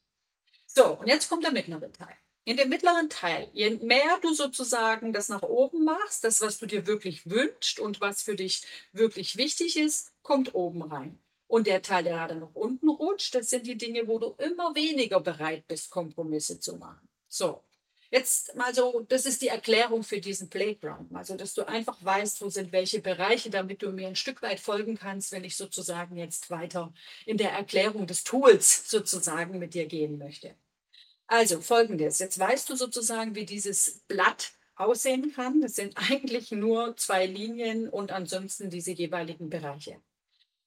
So, 0.67 0.99
und 0.99 1.07
jetzt 1.07 1.27
kommt 1.27 1.43
der 1.43 1.51
mittlere 1.51 1.91
Teil. 1.91 2.15
In 2.47 2.55
dem 2.55 2.69
mittleren 2.69 3.09
Teil, 3.09 3.49
je 3.51 3.71
mehr 3.71 4.19
du 4.21 4.33
sozusagen 4.33 5.11
das 5.11 5.27
nach 5.27 5.41
oben 5.41 5.83
machst, 5.83 6.23
das, 6.23 6.39
was 6.39 6.59
du 6.59 6.65
dir 6.65 6.87
wirklich 6.87 7.29
wünschst 7.29 7.77
und 7.77 7.99
was 7.99 8.21
für 8.21 8.37
dich 8.37 8.63
wirklich 8.93 9.35
wichtig 9.35 9.75
ist, 9.75 10.13
kommt 10.21 10.55
oben 10.55 10.81
rein. 10.81 11.19
Und 11.47 11.67
der 11.67 11.81
Teil, 11.81 12.05
der 12.05 12.13
gerade 12.13 12.35
nach 12.35 12.53
unten 12.53 12.87
rutscht, 12.87 13.35
das 13.35 13.49
sind 13.49 13.67
die 13.67 13.77
Dinge, 13.77 14.07
wo 14.07 14.17
du 14.17 14.33
immer 14.37 14.73
weniger 14.75 15.19
bereit 15.19 15.67
bist, 15.67 15.89
Kompromisse 15.89 16.57
zu 16.57 16.77
machen. 16.77 17.09
So, 17.27 17.65
jetzt 18.11 18.55
mal 18.55 18.73
so, 18.73 19.01
das 19.09 19.25
ist 19.25 19.41
die 19.41 19.49
Erklärung 19.49 20.03
für 20.03 20.21
diesen 20.21 20.49
Playground. 20.49 21.13
Also, 21.13 21.35
dass 21.35 21.53
du 21.53 21.67
einfach 21.67 21.97
weißt, 21.99 22.39
wo 22.39 22.47
sind 22.47 22.71
welche 22.71 23.01
Bereiche, 23.01 23.49
damit 23.49 23.81
du 23.81 23.91
mir 23.91 24.07
ein 24.07 24.15
Stück 24.15 24.41
weit 24.41 24.61
folgen 24.61 24.97
kannst, 24.97 25.33
wenn 25.33 25.43
ich 25.43 25.57
sozusagen 25.57 26.15
jetzt 26.15 26.49
weiter 26.49 26.93
in 27.25 27.35
der 27.35 27.51
Erklärung 27.51 28.07
des 28.07 28.23
Tools 28.23 28.89
sozusagen 28.89 29.59
mit 29.59 29.73
dir 29.73 29.85
gehen 29.85 30.17
möchte. 30.17 30.55
Also 31.27 31.59
folgendes, 31.61 32.19
jetzt 32.19 32.39
weißt 32.39 32.69
du 32.69 32.75
sozusagen, 32.75 33.35
wie 33.35 33.45
dieses 33.45 33.99
Blatt 34.07 34.53
aussehen 34.75 35.33
kann. 35.33 35.61
Das 35.61 35.75
sind 35.75 35.97
eigentlich 35.97 36.51
nur 36.51 36.95
zwei 36.97 37.25
Linien 37.25 37.89
und 37.89 38.11
ansonsten 38.11 38.69
diese 38.69 38.91
jeweiligen 38.91 39.49
Bereiche. 39.49 40.01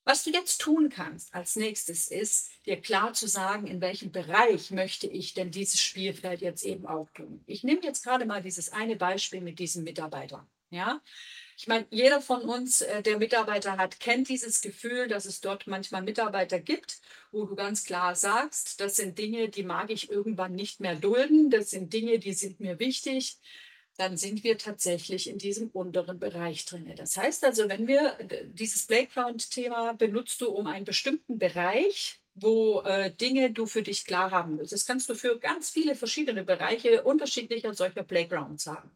Was 0.04 0.24
du 0.24 0.30
jetzt 0.30 0.60
tun 0.60 0.88
kannst 0.88 1.34
als 1.34 1.56
nächstes 1.56 2.08
ist, 2.08 2.50
dir 2.66 2.80
klar 2.80 3.12
zu 3.12 3.28
sagen, 3.28 3.66
in 3.66 3.80
welchem 3.80 4.10
Bereich 4.10 4.70
möchte 4.70 5.06
ich 5.06 5.34
denn 5.34 5.50
dieses 5.50 5.80
Spielfeld 5.80 6.40
jetzt 6.40 6.64
eben 6.64 6.86
auch 6.86 7.08
tun. 7.10 7.42
Ich 7.46 7.64
nehme 7.64 7.82
jetzt 7.82 8.02
gerade 8.02 8.24
mal 8.24 8.42
dieses 8.42 8.72
eine 8.72 8.96
Beispiel 8.96 9.40
mit 9.40 9.58
diesem 9.58 9.84
Mitarbeiter. 9.84 10.48
Ja, 10.70 11.00
ich 11.60 11.66
meine, 11.68 11.86
jeder 11.90 12.22
von 12.22 12.40
uns, 12.40 12.80
äh, 12.80 13.02
der 13.02 13.18
Mitarbeiter 13.18 13.76
hat, 13.76 14.00
kennt 14.00 14.30
dieses 14.30 14.62
Gefühl, 14.62 15.08
dass 15.08 15.26
es 15.26 15.42
dort 15.42 15.66
manchmal 15.66 16.00
Mitarbeiter 16.00 16.58
gibt, 16.58 17.02
wo 17.32 17.44
du 17.44 17.54
ganz 17.54 17.84
klar 17.84 18.16
sagst, 18.16 18.80
das 18.80 18.96
sind 18.96 19.18
Dinge, 19.18 19.50
die 19.50 19.62
mag 19.62 19.90
ich 19.90 20.10
irgendwann 20.10 20.54
nicht 20.54 20.80
mehr 20.80 20.96
dulden, 20.96 21.50
das 21.50 21.68
sind 21.68 21.92
Dinge, 21.92 22.18
die 22.18 22.32
sind 22.32 22.60
mir 22.60 22.78
wichtig. 22.78 23.36
Dann 23.98 24.16
sind 24.16 24.42
wir 24.42 24.56
tatsächlich 24.56 25.28
in 25.28 25.36
diesem 25.36 25.68
unteren 25.68 26.18
Bereich 26.18 26.64
drin. 26.64 26.90
Das 26.96 27.18
heißt 27.18 27.44
also, 27.44 27.68
wenn 27.68 27.86
wir 27.86 28.16
dieses 28.46 28.86
Playground-Thema 28.86 29.92
benutzt 29.92 30.40
du 30.40 30.48
um 30.48 30.66
einen 30.66 30.86
bestimmten 30.86 31.38
Bereich, 31.38 32.20
wo 32.34 32.80
äh, 32.80 33.12
Dinge 33.14 33.50
du 33.50 33.66
für 33.66 33.82
dich 33.82 34.06
klar 34.06 34.30
haben 34.30 34.58
willst. 34.58 34.72
Das 34.72 34.86
kannst 34.86 35.10
du 35.10 35.14
für 35.14 35.38
ganz 35.38 35.68
viele 35.68 35.94
verschiedene 35.94 36.42
Bereiche 36.42 37.02
unterschiedlicher 37.02 37.74
solcher 37.74 38.02
Playgrounds 38.04 38.66
haben. 38.66 38.90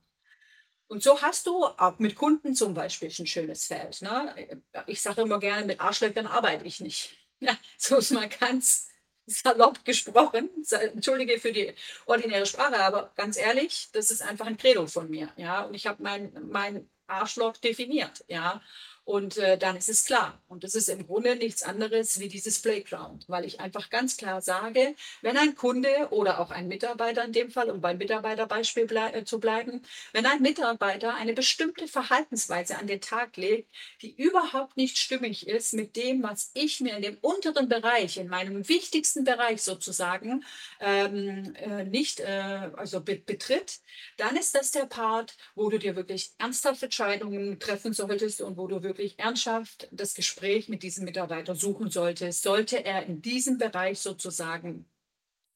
Und 0.87 1.03
so 1.03 1.21
hast 1.23 1.47
du 1.47 1.65
auch 1.65 1.99
mit 1.99 2.15
Kunden 2.15 2.55
zum 2.55 2.75
Beispiel 2.75 3.13
ein 3.19 3.27
schönes 3.27 3.67
Feld. 3.67 4.03
Ne? 4.03 4.63
Ich 4.87 5.01
sage 5.03 5.23
immer 5.23 5.39
gerne, 5.41 5.67
mit 5.67 5.81
Arschlöchern 5.81 6.27
arbeite 6.27 6.65
ich 6.65 6.81
nicht. 6.81 7.17
Ja, 7.41 7.57
so 7.79 7.97
ist 7.97 8.11
mal 8.11 8.29
ganz 8.29 8.89
salopp 9.27 9.85
gesprochen. 9.85 10.51
Entschuldige 10.71 11.39
für 11.41 11.53
die 11.53 11.75
ordinäre 12.07 12.47
Sprache, 12.47 12.79
aber 12.79 13.13
ganz 13.17 13.37
ehrlich, 13.37 13.89
das 13.93 14.11
ist 14.11 14.23
einfach 14.23 14.47
ein 14.47 14.59
Credo 14.59 14.87
von 14.87 15.09
mir. 15.09 15.33
Ja, 15.37 15.63
und 15.63 15.75
ich 15.75 15.87
habe 15.87 16.03
mein, 16.03 16.33
mein 16.49 16.91
Arschloch 17.07 17.57
definiert. 17.57 18.25
Ja, 18.29 18.61
und 19.05 19.37
äh, 19.37 19.59
dann 19.59 19.77
ist 19.77 19.89
es 19.91 20.05
klar. 20.05 20.43
Und 20.49 20.65
das 20.65 20.75
ist 20.75 20.89
im 20.89 21.07
Grunde 21.07 21.37
nichts 21.37 21.63
anderes 21.63 22.19
wie 22.21 22.29
dieses 22.29 22.63
Playground, 22.63 23.27
weil 23.29 23.45
ich 23.45 23.61
einfach 23.61 23.91
ganz 23.91 24.17
klar 24.17 24.41
sage, 24.41 24.95
wenn 25.21 25.37
ein 25.37 25.55
Kunde 25.55 26.09
oder 26.11 26.41
auch 26.41 26.51
ein 26.51 26.69
Mitarbeiter 26.69 27.23
in 27.25 27.33
dem 27.33 27.51
Fall, 27.51 27.71
um 27.71 27.83
beim 27.83 27.99
Mitarbeiterbeispiel 27.99 28.87
blei 28.87 29.11
äh, 29.11 29.25
zu 29.25 29.41
bleiben, 29.41 29.83
wenn 30.13 30.25
ein 30.25 30.41
Mitarbeiter 30.41 31.15
eine 31.15 31.35
bestimmte 31.35 31.87
Verhaltensweise 31.87 32.79
an 32.79 32.87
den 32.87 33.03
Tag 33.03 33.37
legt, 33.37 33.69
die 34.01 34.15
überhaupt 34.15 34.77
nicht 34.79 34.97
stimmig 34.97 35.47
ist 35.49 35.75
mit 35.75 35.97
dem, 35.97 36.23
was 36.23 36.51
ich 36.55 36.81
mir 36.81 36.97
in 36.97 37.03
dem 37.03 37.19
unteren 37.21 37.69
Bereich, 37.69 38.17
in 38.17 38.29
meinem 38.29 38.67
wichtigsten 38.69 39.25
Bereich 39.25 39.63
sozusagen, 39.63 40.45
ähm, 40.81 41.55
äh, 41.57 41.85
nicht 41.85 42.21
äh, 42.21 42.71
also 42.77 43.03
be 43.03 43.17
betritt, 43.17 43.81
dann 44.17 44.37
ist 44.37 44.55
das 44.55 44.71
der 44.71 44.87
Part, 44.87 45.37
wo 45.55 45.69
du 45.69 45.79
dir 45.79 45.95
wirklich 45.95 46.33
ernsthaft 46.39 46.83
Entscheidungen 46.83 47.59
treffen 47.59 47.93
solltest 47.93 48.41
und 48.41 48.57
wo 48.57 48.67
du 48.67 48.83
wirklich 48.83 48.94
wirklich 48.95 49.19
ernsthaft 49.19 49.89
das 49.91 50.15
Gespräch 50.15 50.69
mit 50.69 50.83
diesem 50.83 51.05
Mitarbeiter 51.05 51.55
suchen 51.55 51.91
sollte, 51.91 52.33
sollte 52.33 52.85
er 52.85 53.07
in 53.07 53.21
diesem 53.21 53.59
Bereich 53.59 53.99
sozusagen 53.99 54.87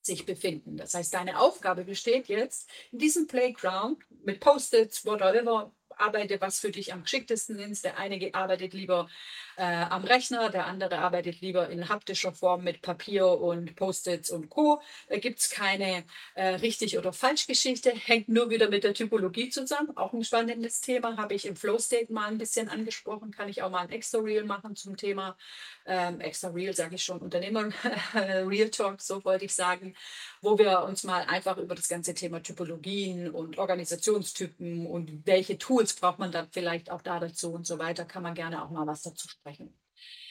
sich 0.03 0.27
befinden. 0.27 0.77
Das 0.77 0.95
heißt, 0.95 1.15
deine 1.15 1.39
Aufgabe 1.39 1.85
besteht 1.85 2.29
jetzt 2.29 2.69
in 2.93 2.99
diesem 2.99 3.27
Playground 3.27 4.03
mit 4.25 4.41
Post-its, 4.41 5.05
whatever, 5.05 5.73
arbeite, 6.01 6.41
was 6.41 6.61
für 6.61 6.71
dich 6.71 6.93
am 6.93 7.03
geschicktesten 7.03 7.59
ist. 7.59 7.85
Der 7.85 7.99
eine 7.99 8.19
arbeitet 8.35 8.75
lieber 8.75 9.09
äh, 9.57 9.63
am 9.63 10.05
Rechner, 10.05 10.51
der 10.51 10.67
andere 10.67 10.99
arbeitet 10.99 11.41
lieber 11.41 11.69
in 11.69 11.89
haptischer 11.89 12.33
Form 12.33 12.63
mit 12.63 12.81
Papier 12.81 13.27
und 13.27 13.75
Post-its 13.75 14.31
und 14.31 14.49
Co. 14.49 14.81
Da 15.09 15.19
gibt 15.19 15.41
es 15.41 15.51
keine 15.51 16.05
äh, 16.35 16.49
richtig 16.57 16.97
oder 16.97 17.13
falsch 17.13 17.47
Geschichte, 17.47 17.91
hängt 17.91 18.29
nur 18.29 18.51
wieder 18.51 18.69
mit 18.69 18.85
der 18.85 18.95
Typologie 18.95 19.51
zusammen. 19.51 19.97
Auch 19.97 20.13
ein 20.13 20.23
spannendes 20.23 20.81
Thema, 20.81 21.17
habe 21.17 21.35
ich 21.35 21.45
im 21.45 21.57
Flow 21.57 21.79
State 21.79 22.13
mal 22.13 22.29
ein 22.29 22.39
bisschen 22.39 22.69
angesprochen, 22.69 23.33
kann 23.33 23.49
ich 23.49 23.63
auch 23.63 23.71
mal 23.71 23.81
ein 23.81 23.91
extra 23.91 24.19
Reel 24.21 24.45
machen 24.45 24.77
zum 24.77 24.97
Thema. 24.97 25.37
Ähm, 25.87 26.21
extra 26.21 26.51
Reel 26.51 26.75
sage 26.75 26.95
ich 26.95 27.05
schon, 27.05 27.19
Unternehmer 27.19 27.71
Real 28.15 28.71
Talk, 28.71 29.01
so 29.01 29.25
wollte 29.25 29.47
ich 29.47 29.55
sagen, 29.55 29.95
wo 30.41 30.59
wir 30.59 30.83
uns 30.83 31.03
mal 31.03 31.25
einfach 31.25 31.57
über 31.59 31.75
das 31.75 31.89
ganze 31.89 32.15
Thema 32.15 32.43
Typologien 32.43 33.31
und 33.31 33.59
Organisationstypen 33.59 34.87
und 34.87 35.27
welche 35.27 35.59
Tools 35.59 35.88
braucht 35.95 36.19
man 36.19 36.33
dann 36.33 36.49
vielleicht 36.51 36.91
auch 36.91 37.03
da 37.03 37.19
dazu 37.21 37.53
und 37.53 37.67
so 37.67 37.79
weiter, 37.79 38.05
kann 38.05 38.23
man 38.23 38.35
gerne 38.35 38.63
auch 38.63 38.71
mal 38.71 38.87
was 38.87 39.03
dazu 39.03 39.29
sprechen 39.29 39.39
sprechen. 39.49 39.75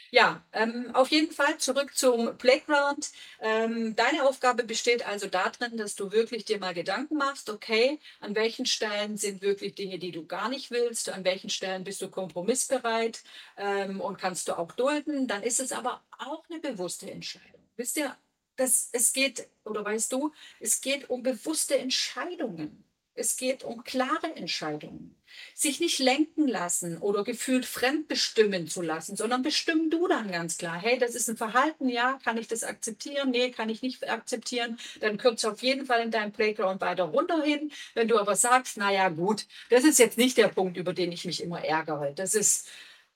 Ja, 0.10 0.46
ähm, 0.54 0.92
auf 0.96 1.10
jeden 1.10 1.34
Fall 1.34 1.58
zurück 1.58 1.98
zum 1.98 2.38
Playground. 2.38 3.12
Ähm, 3.42 3.94
deine 3.98 4.24
Aufgabe 4.24 4.64
besteht 4.64 5.06
also 5.06 5.28
darin, 5.28 5.76
dass 5.76 5.96
du 5.96 6.14
wirklich 6.14 6.46
dir 6.46 6.60
mal 6.60 6.74
Gedanken 6.74 7.18
machst, 7.18 7.50
okay, 7.50 8.00
an 8.22 8.34
welchen 8.34 8.66
Stellen 8.66 9.18
sind 9.18 9.42
wirklich 9.42 9.76
Dinge, 9.76 10.00
die 10.00 10.12
du 10.12 10.26
gar 10.26 10.48
nicht 10.48 10.72
willst, 10.72 11.10
an 11.10 11.26
welchen 11.26 11.50
Stellen 11.50 11.84
bist 11.84 12.02
du 12.02 12.10
kompromissbereit 12.10 13.22
ähm, 13.58 14.00
und 14.00 14.18
kannst 14.18 14.48
du 14.48 14.58
auch 14.58 14.72
dulden. 14.72 15.28
Dann 15.28 15.44
ist 15.44 15.60
es 15.60 15.74
aber 15.74 16.02
auch 16.20 16.46
eine 16.50 16.60
bewusste 16.60 17.12
Entscheidung. 17.12 17.68
Wisst 17.76 17.98
ihr, 17.98 18.16
das, 18.56 18.90
es 18.94 19.12
geht, 19.12 19.50
oder 19.66 19.84
weißt 19.84 20.14
du, 20.14 20.32
es 20.62 20.80
geht 20.80 21.10
um 21.10 21.22
bewusste 21.22 21.78
Entscheidungen. 21.78 22.87
Es 23.18 23.36
geht 23.38 23.64
um 23.64 23.84
klare 23.84 24.36
Entscheidungen. 24.36 25.16
Sich 25.56 25.80
nicht 25.80 26.00
lenken 26.00 26.48
lassen 26.48 26.98
oder 27.00 27.24
gefühlt 27.24 27.66
fremdbestimmen 27.66 28.68
zu 28.68 28.82
lassen, 28.82 29.16
sondern 29.16 29.42
bestimmen 29.44 29.90
du 29.90 30.08
dann 30.08 30.32
ganz 30.32 30.58
klar. 30.58 30.80
Hey, 30.80 30.98
das 31.00 31.16
ist 31.16 31.28
ein 31.30 31.38
Verhalten, 31.38 31.90
ja, 31.90 32.20
kann 32.24 32.38
ich 32.38 32.48
das 32.48 32.64
akzeptieren? 32.64 33.32
Nee, 33.32 33.52
kann 33.52 33.70
ich 33.70 33.82
nicht 33.82 34.08
akzeptieren. 34.10 34.78
Dann 35.02 35.18
kürzt 35.18 35.46
auf 35.46 35.62
jeden 35.62 35.86
Fall 35.86 36.02
in 36.02 36.12
deinem 36.12 36.32
Playground 36.32 36.80
weiter 36.82 37.06
runter 37.06 37.42
hin. 37.44 37.72
Wenn 37.94 38.08
du 38.08 38.20
aber 38.20 38.36
sagst, 38.36 38.78
naja, 38.78 39.10
gut, 39.10 39.48
das 39.70 39.84
ist 39.84 40.00
jetzt 40.00 40.18
nicht 40.18 40.38
der 40.38 40.48
Punkt, 40.50 40.78
über 40.78 40.94
den 40.94 41.12
ich 41.12 41.26
mich 41.26 41.42
immer 41.44 41.64
ärgere. 41.64 42.14
Das 42.14 42.34
ist, 42.36 42.68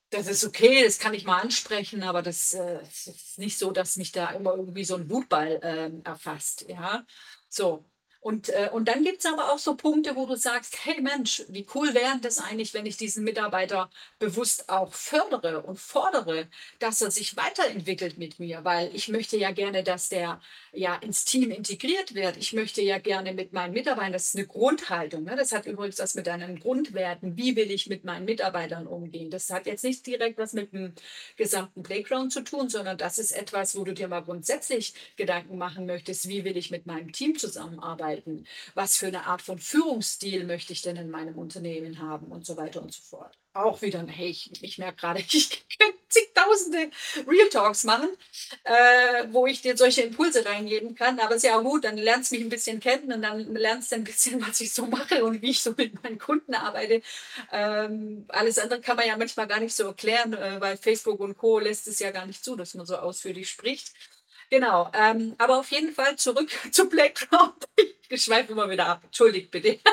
das 0.10 0.28
ist 0.28 0.44
okay, 0.46 0.84
das 0.84 1.00
kann 1.00 1.14
ich 1.14 1.26
mal 1.26 1.40
ansprechen, 1.42 2.04
aber 2.04 2.22
das, 2.22 2.54
äh, 2.54 2.82
ist 2.84 3.38
nicht 3.40 3.58
so, 3.58 3.72
dass 3.72 3.96
mich 3.98 4.12
da 4.12 4.32
immer 4.32 4.56
irgendwie 4.56 4.84
so 4.86 4.96
ein 4.96 5.10
Wutball 5.10 5.60
äh, 5.64 5.92
erfasst. 6.08 6.66
Ja, 6.68 7.06
so. 7.50 7.86
Und, 8.22 8.50
äh, 8.50 8.70
und 8.72 8.88
dann 8.88 9.04
gibt 9.04 9.20
es 9.20 9.26
aber 9.26 9.52
auch 9.52 9.58
so 9.58 9.76
Punkte, 9.76 10.16
wo 10.16 10.28
du 10.28 10.36
sagst, 10.36 10.86
hey 10.86 11.02
Mensch, 11.02 11.42
wie 11.48 11.66
cool 11.74 11.96
wäre 11.96 12.20
das 12.22 12.38
eigentlich, 12.38 12.72
wenn 12.76 12.86
ich 12.86 12.96
diesen 12.96 13.24
Mitarbeiter 13.24 13.90
bewusst 14.20 14.70
auch 14.70 14.94
fördere 14.94 15.64
und 15.64 15.80
fordere, 15.80 16.48
dass 16.78 17.02
er 17.02 17.10
sich 17.10 17.36
weiterentwickelt 17.36 18.20
mit 18.20 18.40
mir, 18.40 18.64
weil 18.64 18.96
ich 18.96 19.08
möchte 19.08 19.38
ja 19.38 19.50
gerne, 19.50 19.84
dass 19.84 20.10
der 20.10 20.40
ja 20.72 20.96
ins 20.98 21.26
Team 21.26 21.50
integriert 21.50 22.14
wird. 22.14 22.38
Ich 22.38 22.54
möchte 22.54 22.84
ja 22.84 23.00
gerne 23.00 23.34
mit 23.34 23.54
meinen 23.54 23.74
Mitarbeitern, 23.74 24.14
das 24.14 24.28
ist 24.28 24.36
eine 24.36 24.46
Grundhaltung, 24.46 25.24
ne? 25.24 25.36
das 25.36 25.52
hat 25.52 25.66
übrigens 25.66 25.98
was 25.98 26.14
mit 26.14 26.28
deinen 26.28 26.60
Grundwerten, 26.60 27.38
wie 27.38 27.56
will 27.56 27.72
ich 27.72 27.88
mit 27.88 28.04
meinen 28.06 28.26
Mitarbeitern 28.26 28.86
umgehen. 28.86 29.32
Das 29.32 29.50
hat 29.50 29.66
jetzt 29.66 29.84
nicht 29.84 30.06
direkt 30.06 30.38
was 30.38 30.54
mit 30.54 30.74
dem 30.74 30.94
gesamten 31.38 31.82
Playground 31.82 32.32
zu 32.32 32.42
tun, 32.42 32.70
sondern 32.70 33.00
das 33.00 33.18
ist 33.18 33.32
etwas, 33.32 33.76
wo 33.76 33.84
du 33.84 33.96
dir 33.96 34.08
mal 34.08 34.22
grundsätzlich 34.22 34.94
Gedanken 35.16 35.58
machen 35.58 35.88
möchtest, 35.88 36.30
wie 36.30 36.44
will 36.44 36.56
ich 36.56 36.70
mit 36.70 36.86
meinem 36.86 37.12
Team 37.12 37.36
zusammenarbeiten 37.36 38.11
gestalten? 38.12 38.46
Was 38.74 38.98
für 38.98 39.08
eine 39.08 39.26
Art 39.26 39.42
von 39.42 39.60
Führungsstil 39.60 40.46
möchte 40.46 40.74
ich 40.74 40.82
denn 40.82 40.96
in 40.96 41.10
meinem 41.10 41.38
Unternehmen 41.38 42.00
haben 42.00 42.28
und 42.28 42.46
so 42.46 42.58
weiter 42.58 42.82
und 42.82 42.94
so 42.94 43.02
fort. 43.02 43.38
Auch 43.54 43.82
wieder, 43.82 44.06
hey, 44.08 44.30
ich, 44.30 44.52
ich 44.62 44.78
merke 44.78 44.98
gerade, 44.98 45.20
ich 45.32 45.66
könnte 45.78 45.98
zigtausende 46.10 46.90
Real 47.28 47.50
Talks 47.50 47.84
machen, 47.84 48.10
äh, 48.64 49.26
wo 49.32 49.46
ich 49.48 49.62
dir 49.62 49.78
solche 49.78 50.02
Impulse 50.04 50.46
reingeben 50.46 50.96
kann. 50.96 51.20
Aber 51.20 51.32
es 51.32 51.44
ist 51.44 51.50
ja 51.50 51.58
auch 51.58 51.64
gut, 51.64 51.84
dann 51.84 51.98
lernst 51.98 52.32
du 52.32 52.36
mich 52.36 52.46
ein 52.46 52.50
bisschen 52.50 52.80
kennen 52.80 53.12
und 53.12 53.22
dann 53.22 53.54
lernst 53.56 53.92
du 53.92 53.96
ein 53.96 54.04
bisschen, 54.04 54.46
was 54.46 54.60
ich 54.62 54.74
so 54.74 54.86
mache 54.86 55.24
und 55.24 55.42
wie 55.42 55.52
ich 55.52 55.62
so 55.62 55.74
mit 55.78 56.02
meinen 56.04 56.18
Kunden 56.18 56.54
arbeite. 56.54 57.02
Ähm, 57.52 58.26
alles 58.30 58.58
andere 58.60 58.82
kann 58.82 58.98
man 58.98 59.08
ja 59.08 59.18
manchmal 59.18 59.48
gar 59.48 59.60
nicht 59.60 59.76
so 59.76 59.86
erklären, 59.86 60.34
äh, 60.34 60.60
weil 60.60 60.78
Facebook 60.78 61.20
und 61.20 61.38
Co. 61.38 61.60
lässt 61.60 61.88
es 61.88 62.00
ja 62.00 62.12
gar 62.12 62.26
nicht 62.26 62.44
zu, 62.44 62.56
dass 62.56 62.74
man 62.74 62.86
so 62.86 62.98
ausführlich 62.98 63.50
spricht. 63.50 63.94
Genau, 64.52 64.92
ähm, 64.94 65.34
aber 65.38 65.60
auf 65.60 65.72
jeden 65.72 65.94
Fall 65.94 66.18
zurück 66.18 66.50
zu 66.72 66.88
Playground. 66.90 67.66
Ich 68.10 68.24
schweife 68.24 68.52
immer 68.52 68.70
wieder 68.70 68.86
ab. 68.86 69.02
Entschuldigt 69.06 69.50
bitte. 69.50 69.80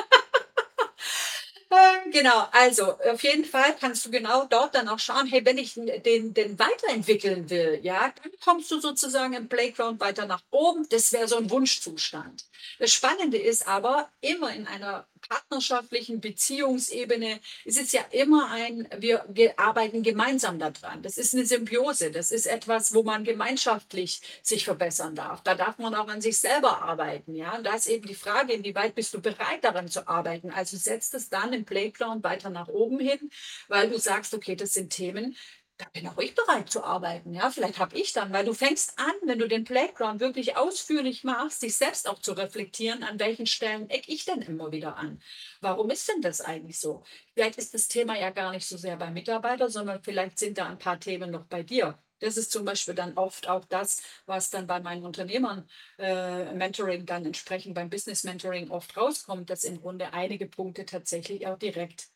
Ähm, 1.71 2.11
genau, 2.11 2.47
also 2.51 2.97
auf 2.99 3.21
jeden 3.21 3.45
Fall 3.45 3.75
kannst 3.79 4.03
du 4.03 4.09
genau 4.09 4.45
dort 4.45 4.73
dann 4.73 4.87
auch 4.87 4.97
schauen, 4.97 5.27
hey, 5.27 5.45
wenn 5.45 5.59
ich 5.59 5.75
den, 5.75 6.33
den 6.33 6.57
weiterentwickeln 6.57 7.47
will, 7.51 7.79
ja, 7.83 8.11
dann 8.23 8.31
kommst 8.43 8.71
du 8.71 8.79
sozusagen 8.79 9.33
im 9.33 9.47
Playground 9.47 9.99
weiter 9.99 10.25
nach 10.25 10.41
oben. 10.49 10.87
Das 10.89 11.13
wäre 11.13 11.27
so 11.27 11.37
ein 11.37 11.51
Wunschzustand. 11.51 12.45
Das 12.79 12.91
Spannende 12.91 13.37
ist 13.37 13.67
aber, 13.67 14.09
immer 14.19 14.51
in 14.51 14.65
einer 14.65 15.07
partnerschaftlichen 15.27 16.21
Beziehungsebene 16.21 17.39
ist 17.65 17.79
es 17.79 17.91
ja 17.91 18.01
immer 18.11 18.51
ein, 18.51 18.87
wir, 18.97 19.25
arbeiten 19.57 20.03
gemeinsam 20.03 20.59
daran. 20.59 21.01
Das 21.01 21.17
ist 21.17 21.33
eine 21.33 21.45
Symbiose. 21.45 22.11
Das 22.11 22.31
ist 22.31 22.45
etwas, 22.45 22.93
wo 22.93 23.03
man 23.03 23.23
gemeinschaftlich 23.23 24.21
sich 24.41 24.65
verbessern 24.65 25.15
darf. 25.15 25.41
Da 25.43 25.55
darf 25.55 25.77
man 25.77 25.95
auch 25.95 26.07
an 26.07 26.21
sich 26.21 26.37
selber 26.39 26.81
arbeiten. 26.81 27.35
Ja? 27.35 27.57
Und 27.57 27.65
da 27.65 27.75
ist 27.75 27.87
eben 27.87 28.07
die 28.07 28.15
Frage, 28.15 28.53
inwieweit 28.53 28.95
bist 28.95 29.13
du 29.13 29.21
bereit 29.21 29.63
daran 29.63 29.87
zu 29.87 30.07
arbeiten? 30.07 30.51
Also 30.51 30.77
setzt 30.77 31.13
es 31.13 31.29
dann 31.29 31.53
im 31.53 31.65
Playground 31.65 32.23
weiter 32.23 32.49
nach 32.49 32.67
oben 32.67 32.99
hin, 32.99 33.29
weil 33.67 33.89
du 33.89 33.99
sagst, 33.99 34.33
okay, 34.33 34.55
das 34.55 34.73
sind 34.73 34.91
Themen, 34.91 35.35
da 35.79 35.85
bin 35.93 36.05
auch 36.07 36.17
ich 36.17 36.35
bereit 36.35 36.69
zu 36.69 36.83
arbeiten. 36.83 37.33
Ja, 37.33 37.49
vielleicht 37.51 37.79
habe 37.79 37.97
ich 37.97 38.11
dann, 38.11 38.33
weil 38.33 38.43
du 38.43 38.53
fängst 38.53 38.99
an, 38.99 39.13
wenn 39.23 39.39
du 39.39 39.47
den 39.47 39.63
Playground 39.63 40.19
wirklich 40.19 40.57
ausführlich 40.57 41.23
machst, 41.23 41.61
dich 41.63 41.77
selbst 41.77 42.07
auch 42.09 42.19
zu 42.19 42.33
reflektieren, 42.33 43.01
an 43.01 43.17
welchen 43.17 43.45
Stellen 43.47 43.89
eck 43.89 44.09
ich 44.09 44.25
denn 44.25 44.41
immer 44.41 44.73
wieder 44.73 44.97
an. 44.97 45.21
Warum 45.61 45.89
ist 45.89 46.09
denn 46.09 46.21
das 46.21 46.41
eigentlich 46.41 46.79
so? 46.79 47.03
Vielleicht 47.33 47.57
ist 47.57 47.73
das 47.73 47.87
Thema 47.87 48.19
ja 48.19 48.29
gar 48.29 48.51
nicht 48.51 48.67
so 48.67 48.75
sehr 48.75 48.97
beim 48.97 49.13
Mitarbeiter, 49.13 49.69
sondern 49.69 50.03
vielleicht 50.03 50.37
sind 50.37 50.57
da 50.57 50.67
ein 50.67 50.79
paar 50.79 50.99
Themen 50.99 51.31
noch 51.31 51.45
bei 51.45 51.63
dir. 51.63 51.97
Das 52.19 52.35
ist 52.35 52.51
zum 52.51 52.65
Beispiel 52.65 52.95
dann 52.95 53.17
oft 53.17 53.47
auch 53.47 53.63
das, 53.63 54.01
was 54.25 54.49
dann 54.49 54.67
bei 54.67 54.81
meinen 54.81 55.05
Unternehmern 55.05 55.69
äh, 55.97 56.53
Mentoring 56.53 57.05
dann 57.05 57.25
entsprechend 57.25 57.73
beim 57.75 57.89
Business 57.89 58.25
Mentoring 58.25 58.69
oft 58.69 58.97
rauskommt, 58.97 59.49
dass 59.49 59.63
im 59.63 59.79
Grunde 59.79 60.11
einige 60.11 60.47
Punkte 60.47 60.85
tatsächlich 60.85 61.47
auch 61.47 61.57
direkt 61.57 62.09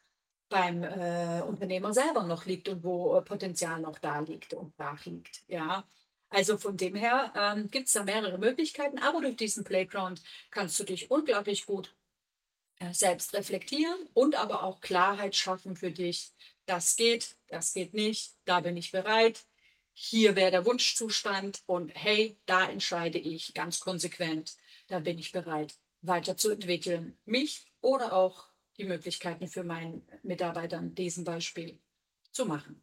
beim 0.54 0.84
äh, 0.84 1.42
Unternehmer 1.42 1.96
selber 1.96 2.22
noch 2.22 2.46
liegt 2.46 2.70
und 2.70 2.84
wo 2.84 3.18
äh, 3.18 3.24
Potenzial 3.24 3.82
noch 3.82 3.98
da 3.98 4.20
liegt 4.20 4.54
und 4.54 4.78
brach 4.78 5.04
liegt. 5.06 5.42
Ja. 5.48 5.84
Also 6.30 6.60
von 6.60 6.78
dem 6.78 6.94
her 6.94 7.34
ähm, 7.36 7.72
gibt 7.72 7.88
es 7.88 7.94
da 7.94 8.04
mehrere 8.04 8.38
Möglichkeiten, 8.38 9.00
aber 9.00 9.22
durch 9.22 9.36
diesen 9.36 9.64
Playground 9.64 10.22
kannst 10.52 10.80
du 10.80 10.84
dich 10.84 11.10
unglaublich 11.10 11.66
gut 11.66 11.96
äh, 12.78 12.94
selbst 12.94 13.34
reflektieren 13.34 13.98
und 14.14 14.36
aber 14.36 14.62
auch 14.62 14.80
Klarheit 14.80 15.36
schaffen 15.36 15.76
für 15.76 15.92
dich. 15.92 16.32
Das 16.68 16.96
geht, 16.96 17.36
das 17.48 17.74
geht 17.74 17.96
nicht, 17.96 18.36
da 18.46 18.60
bin 18.60 18.78
ich 18.78 18.92
bereit, 18.92 19.44
hier 19.94 20.36
wäre 20.36 20.52
der 20.52 20.66
Wunschzustand 20.68 21.64
und 21.66 21.90
hey, 21.96 22.38
da 22.46 22.70
entscheide 22.70 23.18
ich 23.18 23.56
ganz 23.56 23.80
konsequent, 23.80 24.56
da 24.88 25.00
bin 25.00 25.18
ich 25.18 25.32
bereit, 25.32 25.74
weiterzuentwickeln, 26.02 27.18
mich 27.26 27.66
oder 27.82 28.14
auch 28.14 28.53
die 28.78 28.86
Möglichkeiten 28.86 29.48
für 29.48 29.64
meinen 29.64 30.08
Mitarbeitern 30.24 30.96
diesem 30.96 31.24
Beispiel 31.24 31.80
zu 32.32 32.46
machen. 32.46 32.82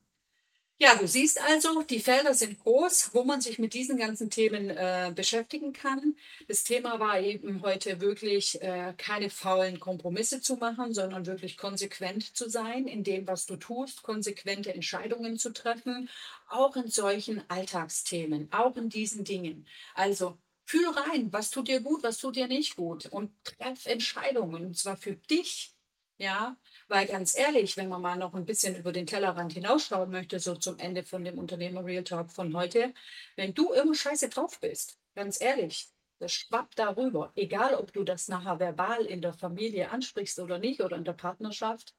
Ja, 0.82 0.94
du 0.96 1.06
siehst 1.06 1.38
also, 1.42 1.82
die 1.82 2.00
Felder 2.00 2.32
sind 2.32 2.58
groß, 2.58 3.10
wo 3.12 3.22
man 3.22 3.42
sich 3.42 3.58
mit 3.58 3.74
diesen 3.74 3.98
ganzen 3.98 4.30
Themen 4.30 4.70
äh, 4.70 5.12
beschäftigen 5.14 5.74
kann. 5.74 6.16
Das 6.48 6.64
Thema 6.64 6.98
war 6.98 7.20
eben 7.20 7.60
heute 7.60 8.00
wirklich 8.00 8.62
äh, 8.62 8.94
keine 8.96 9.28
faulen 9.28 9.78
Kompromisse 9.78 10.40
zu 10.40 10.56
machen, 10.56 10.94
sondern 10.94 11.26
wirklich 11.26 11.58
konsequent 11.58 12.34
zu 12.34 12.48
sein 12.48 12.86
in 12.86 13.04
dem, 13.04 13.28
was 13.28 13.44
du 13.44 13.56
tust, 13.56 14.02
konsequente 14.02 14.72
Entscheidungen 14.72 15.38
zu 15.38 15.52
treffen, 15.52 16.08
auch 16.48 16.74
in 16.76 16.88
solchen 16.88 17.42
Alltagsthemen, 17.50 18.50
auch 18.50 18.74
in 18.78 18.88
diesen 18.88 19.24
Dingen. 19.24 19.66
Also 19.94 20.38
fühl 20.64 20.88
rein, 20.88 21.30
was 21.30 21.50
tut 21.50 21.68
dir 21.68 21.82
gut, 21.82 22.02
was 22.02 22.16
tut 22.16 22.36
dir 22.36 22.48
nicht 22.48 22.76
gut 22.76 23.04
und 23.04 23.32
treff 23.44 23.84
Entscheidungen, 23.84 24.64
und 24.64 24.78
zwar 24.78 24.96
für 24.96 25.16
dich 25.16 25.74
ja, 26.20 26.54
weil 26.88 27.06
ganz 27.06 27.34
ehrlich, 27.34 27.78
wenn 27.78 27.88
man 27.88 28.02
mal 28.02 28.16
noch 28.16 28.34
ein 28.34 28.44
bisschen 28.44 28.76
über 28.76 28.92
den 28.92 29.06
Tellerrand 29.06 29.54
hinausschauen 29.54 30.10
möchte, 30.10 30.38
so 30.38 30.54
zum 30.54 30.78
Ende 30.78 31.02
von 31.02 31.24
dem 31.24 31.38
Unternehmer 31.38 31.82
Real 31.82 32.04
Talk 32.04 32.30
von 32.30 32.54
heute, 32.54 32.92
wenn 33.36 33.54
du 33.54 33.72
irgendwo 33.72 33.94
scheiße 33.94 34.28
drauf 34.28 34.60
bist, 34.60 34.98
ganz 35.14 35.40
ehrlich, 35.40 35.88
das 36.18 36.32
schwappt 36.32 36.78
darüber. 36.78 37.32
Egal, 37.36 37.74
ob 37.74 37.94
du 37.94 38.04
das 38.04 38.28
nachher 38.28 38.60
verbal 38.60 39.06
in 39.06 39.22
der 39.22 39.32
Familie 39.32 39.90
ansprichst 39.90 40.38
oder 40.40 40.58
nicht 40.58 40.82
oder 40.82 40.98
in 40.98 41.04
der 41.04 41.14
Partnerschaft, 41.14 41.94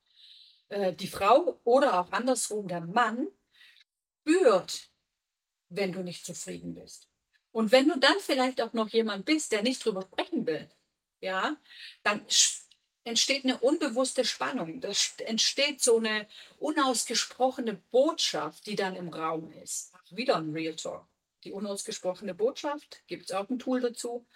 äh, 0.70 0.94
die 0.94 1.08
Frau 1.08 1.60
oder 1.64 2.00
auch 2.00 2.12
andersrum 2.12 2.68
der 2.68 2.82
Mann 2.82 3.28
spürt, 4.20 4.92
wenn 5.70 5.94
du 5.94 6.04
nicht 6.04 6.28
zufrieden 6.28 6.76
bist. 6.76 7.10
Und 7.52 7.72
wenn 7.72 7.88
du 7.88 7.98
dann 7.98 8.20
vielleicht 8.20 8.62
auch 8.62 8.74
noch 8.74 8.90
jemand 8.90 9.26
bist, 9.26 9.52
der 9.52 9.64
nicht 9.64 9.84
drüber 9.84 10.04
sprechen 10.04 10.46
will, 10.46 10.70
ja, 11.22 11.58
dann 12.04 12.24
entsteht 13.04 13.44
eine 13.44 13.58
unbewusste 13.58 14.26
Spannung. 14.26 14.82
Das 14.82 15.14
entsteht 15.20 15.82
so 15.82 15.98
eine 15.98 16.28
unausgesprochene 16.60 17.76
Botschaft, 17.92 18.66
die 18.68 18.76
dann 18.76 18.96
im 18.96 19.10
Raum 19.10 19.52
ist. 19.64 19.94
Wieder 20.12 20.38
ein 20.38 20.52
Real 20.52 20.76
Talk. 20.76 21.08
Die 21.44 21.52
unausgesprochene 21.52 22.36
Botschaft, 22.36 23.02
gibt 23.08 23.26
es 23.26 23.32
auch 23.32 23.50
ein 23.50 23.58
Tool 23.58 23.82
dazu. 23.82 24.28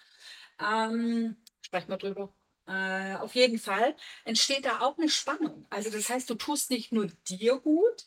Ähm, 0.58 1.36
sprechen 1.60 1.88
wir 1.88 1.98
drüber. 1.98 2.32
Äh, 2.66 3.14
auf 3.16 3.34
jeden 3.36 3.58
Fall 3.58 3.94
entsteht 4.24 4.64
da 4.64 4.80
auch 4.80 4.98
eine 4.98 5.08
Spannung. 5.08 5.66
Also 5.70 5.90
das 5.90 6.08
heißt, 6.08 6.28
du 6.28 6.34
tust 6.34 6.70
nicht 6.70 6.90
nur 6.90 7.06
dir 7.28 7.58
gut, 7.58 8.06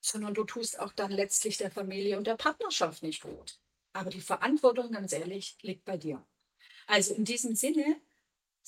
sondern 0.00 0.34
du 0.34 0.44
tust 0.44 0.78
auch 0.78 0.92
dann 0.92 1.10
letztlich 1.10 1.56
der 1.56 1.70
Familie 1.70 2.18
und 2.18 2.26
der 2.26 2.36
Partnerschaft 2.36 3.02
nicht 3.02 3.22
gut. 3.22 3.58
Aber 3.94 4.10
die 4.10 4.20
Verantwortung, 4.20 4.92
ganz 4.92 5.12
ehrlich, 5.12 5.56
liegt 5.62 5.84
bei 5.84 5.96
dir. 5.96 6.24
Also 6.86 7.14
in 7.14 7.24
diesem 7.24 7.54
Sinne, 7.54 8.00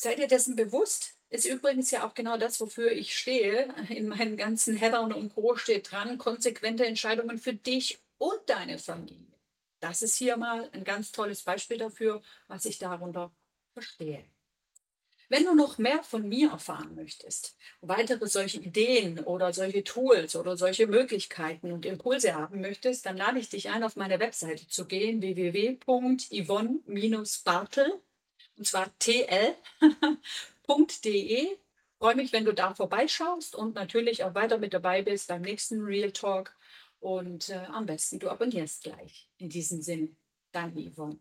Seid 0.02 0.18
ihr 0.18 0.28
dessen 0.28 0.56
bewusst? 0.56 1.18
Ist 1.28 1.44
übrigens 1.44 1.90
ja 1.90 2.06
auch 2.06 2.14
genau 2.14 2.38
das, 2.38 2.58
wofür 2.58 2.90
ich 2.90 3.14
stehe. 3.14 3.68
In 3.90 4.08
meinen 4.08 4.38
ganzen 4.38 4.74
Headern 4.74 5.12
und 5.12 5.34
Co. 5.34 5.56
steht 5.56 5.92
dran, 5.92 6.16
konsequente 6.16 6.86
Entscheidungen 6.86 7.36
für 7.36 7.52
dich 7.52 7.98
und 8.16 8.40
deine 8.46 8.78
Familie. 8.78 9.36
Das 9.78 10.00
ist 10.00 10.16
hier 10.16 10.38
mal 10.38 10.70
ein 10.72 10.84
ganz 10.84 11.12
tolles 11.12 11.42
Beispiel 11.42 11.76
dafür, 11.76 12.22
was 12.48 12.64
ich 12.64 12.78
darunter 12.78 13.30
verstehe. 13.74 14.24
Wenn 15.28 15.44
du 15.44 15.54
noch 15.54 15.76
mehr 15.76 16.02
von 16.02 16.26
mir 16.26 16.52
erfahren 16.52 16.94
möchtest, 16.94 17.54
weitere 17.82 18.26
solche 18.26 18.58
Ideen 18.58 19.18
oder 19.18 19.52
solche 19.52 19.84
Tools 19.84 20.34
oder 20.34 20.56
solche 20.56 20.86
Möglichkeiten 20.86 21.72
und 21.72 21.84
Impulse 21.84 22.34
haben 22.34 22.62
möchtest, 22.62 23.04
dann 23.04 23.18
lade 23.18 23.38
ich 23.38 23.50
dich 23.50 23.68
ein, 23.68 23.84
auf 23.84 23.96
meine 23.96 24.18
Webseite 24.18 24.66
zu 24.66 24.86
gehen, 24.86 25.20
www.yvonne-bartel 25.20 28.00
und 28.60 28.66
zwar 28.66 28.90
tl.de. 28.98 29.56
Freue 31.98 32.14
mich, 32.14 32.32
wenn 32.32 32.44
du 32.44 32.52
da 32.52 32.74
vorbeischaust 32.74 33.54
und 33.54 33.74
natürlich 33.74 34.22
auch 34.22 34.34
weiter 34.34 34.58
mit 34.58 34.74
dabei 34.74 35.00
bist 35.00 35.28
beim 35.28 35.40
nächsten 35.40 35.80
Real 35.80 36.12
Talk. 36.12 36.54
Und 36.98 37.48
äh, 37.48 37.64
am 37.72 37.86
besten 37.86 38.18
du 38.18 38.28
abonnierst 38.28 38.84
gleich. 38.84 39.30
In 39.38 39.48
diesem 39.48 39.80
Sinne, 39.80 40.14
danke 40.52 40.90
Yvonne. 40.90 41.18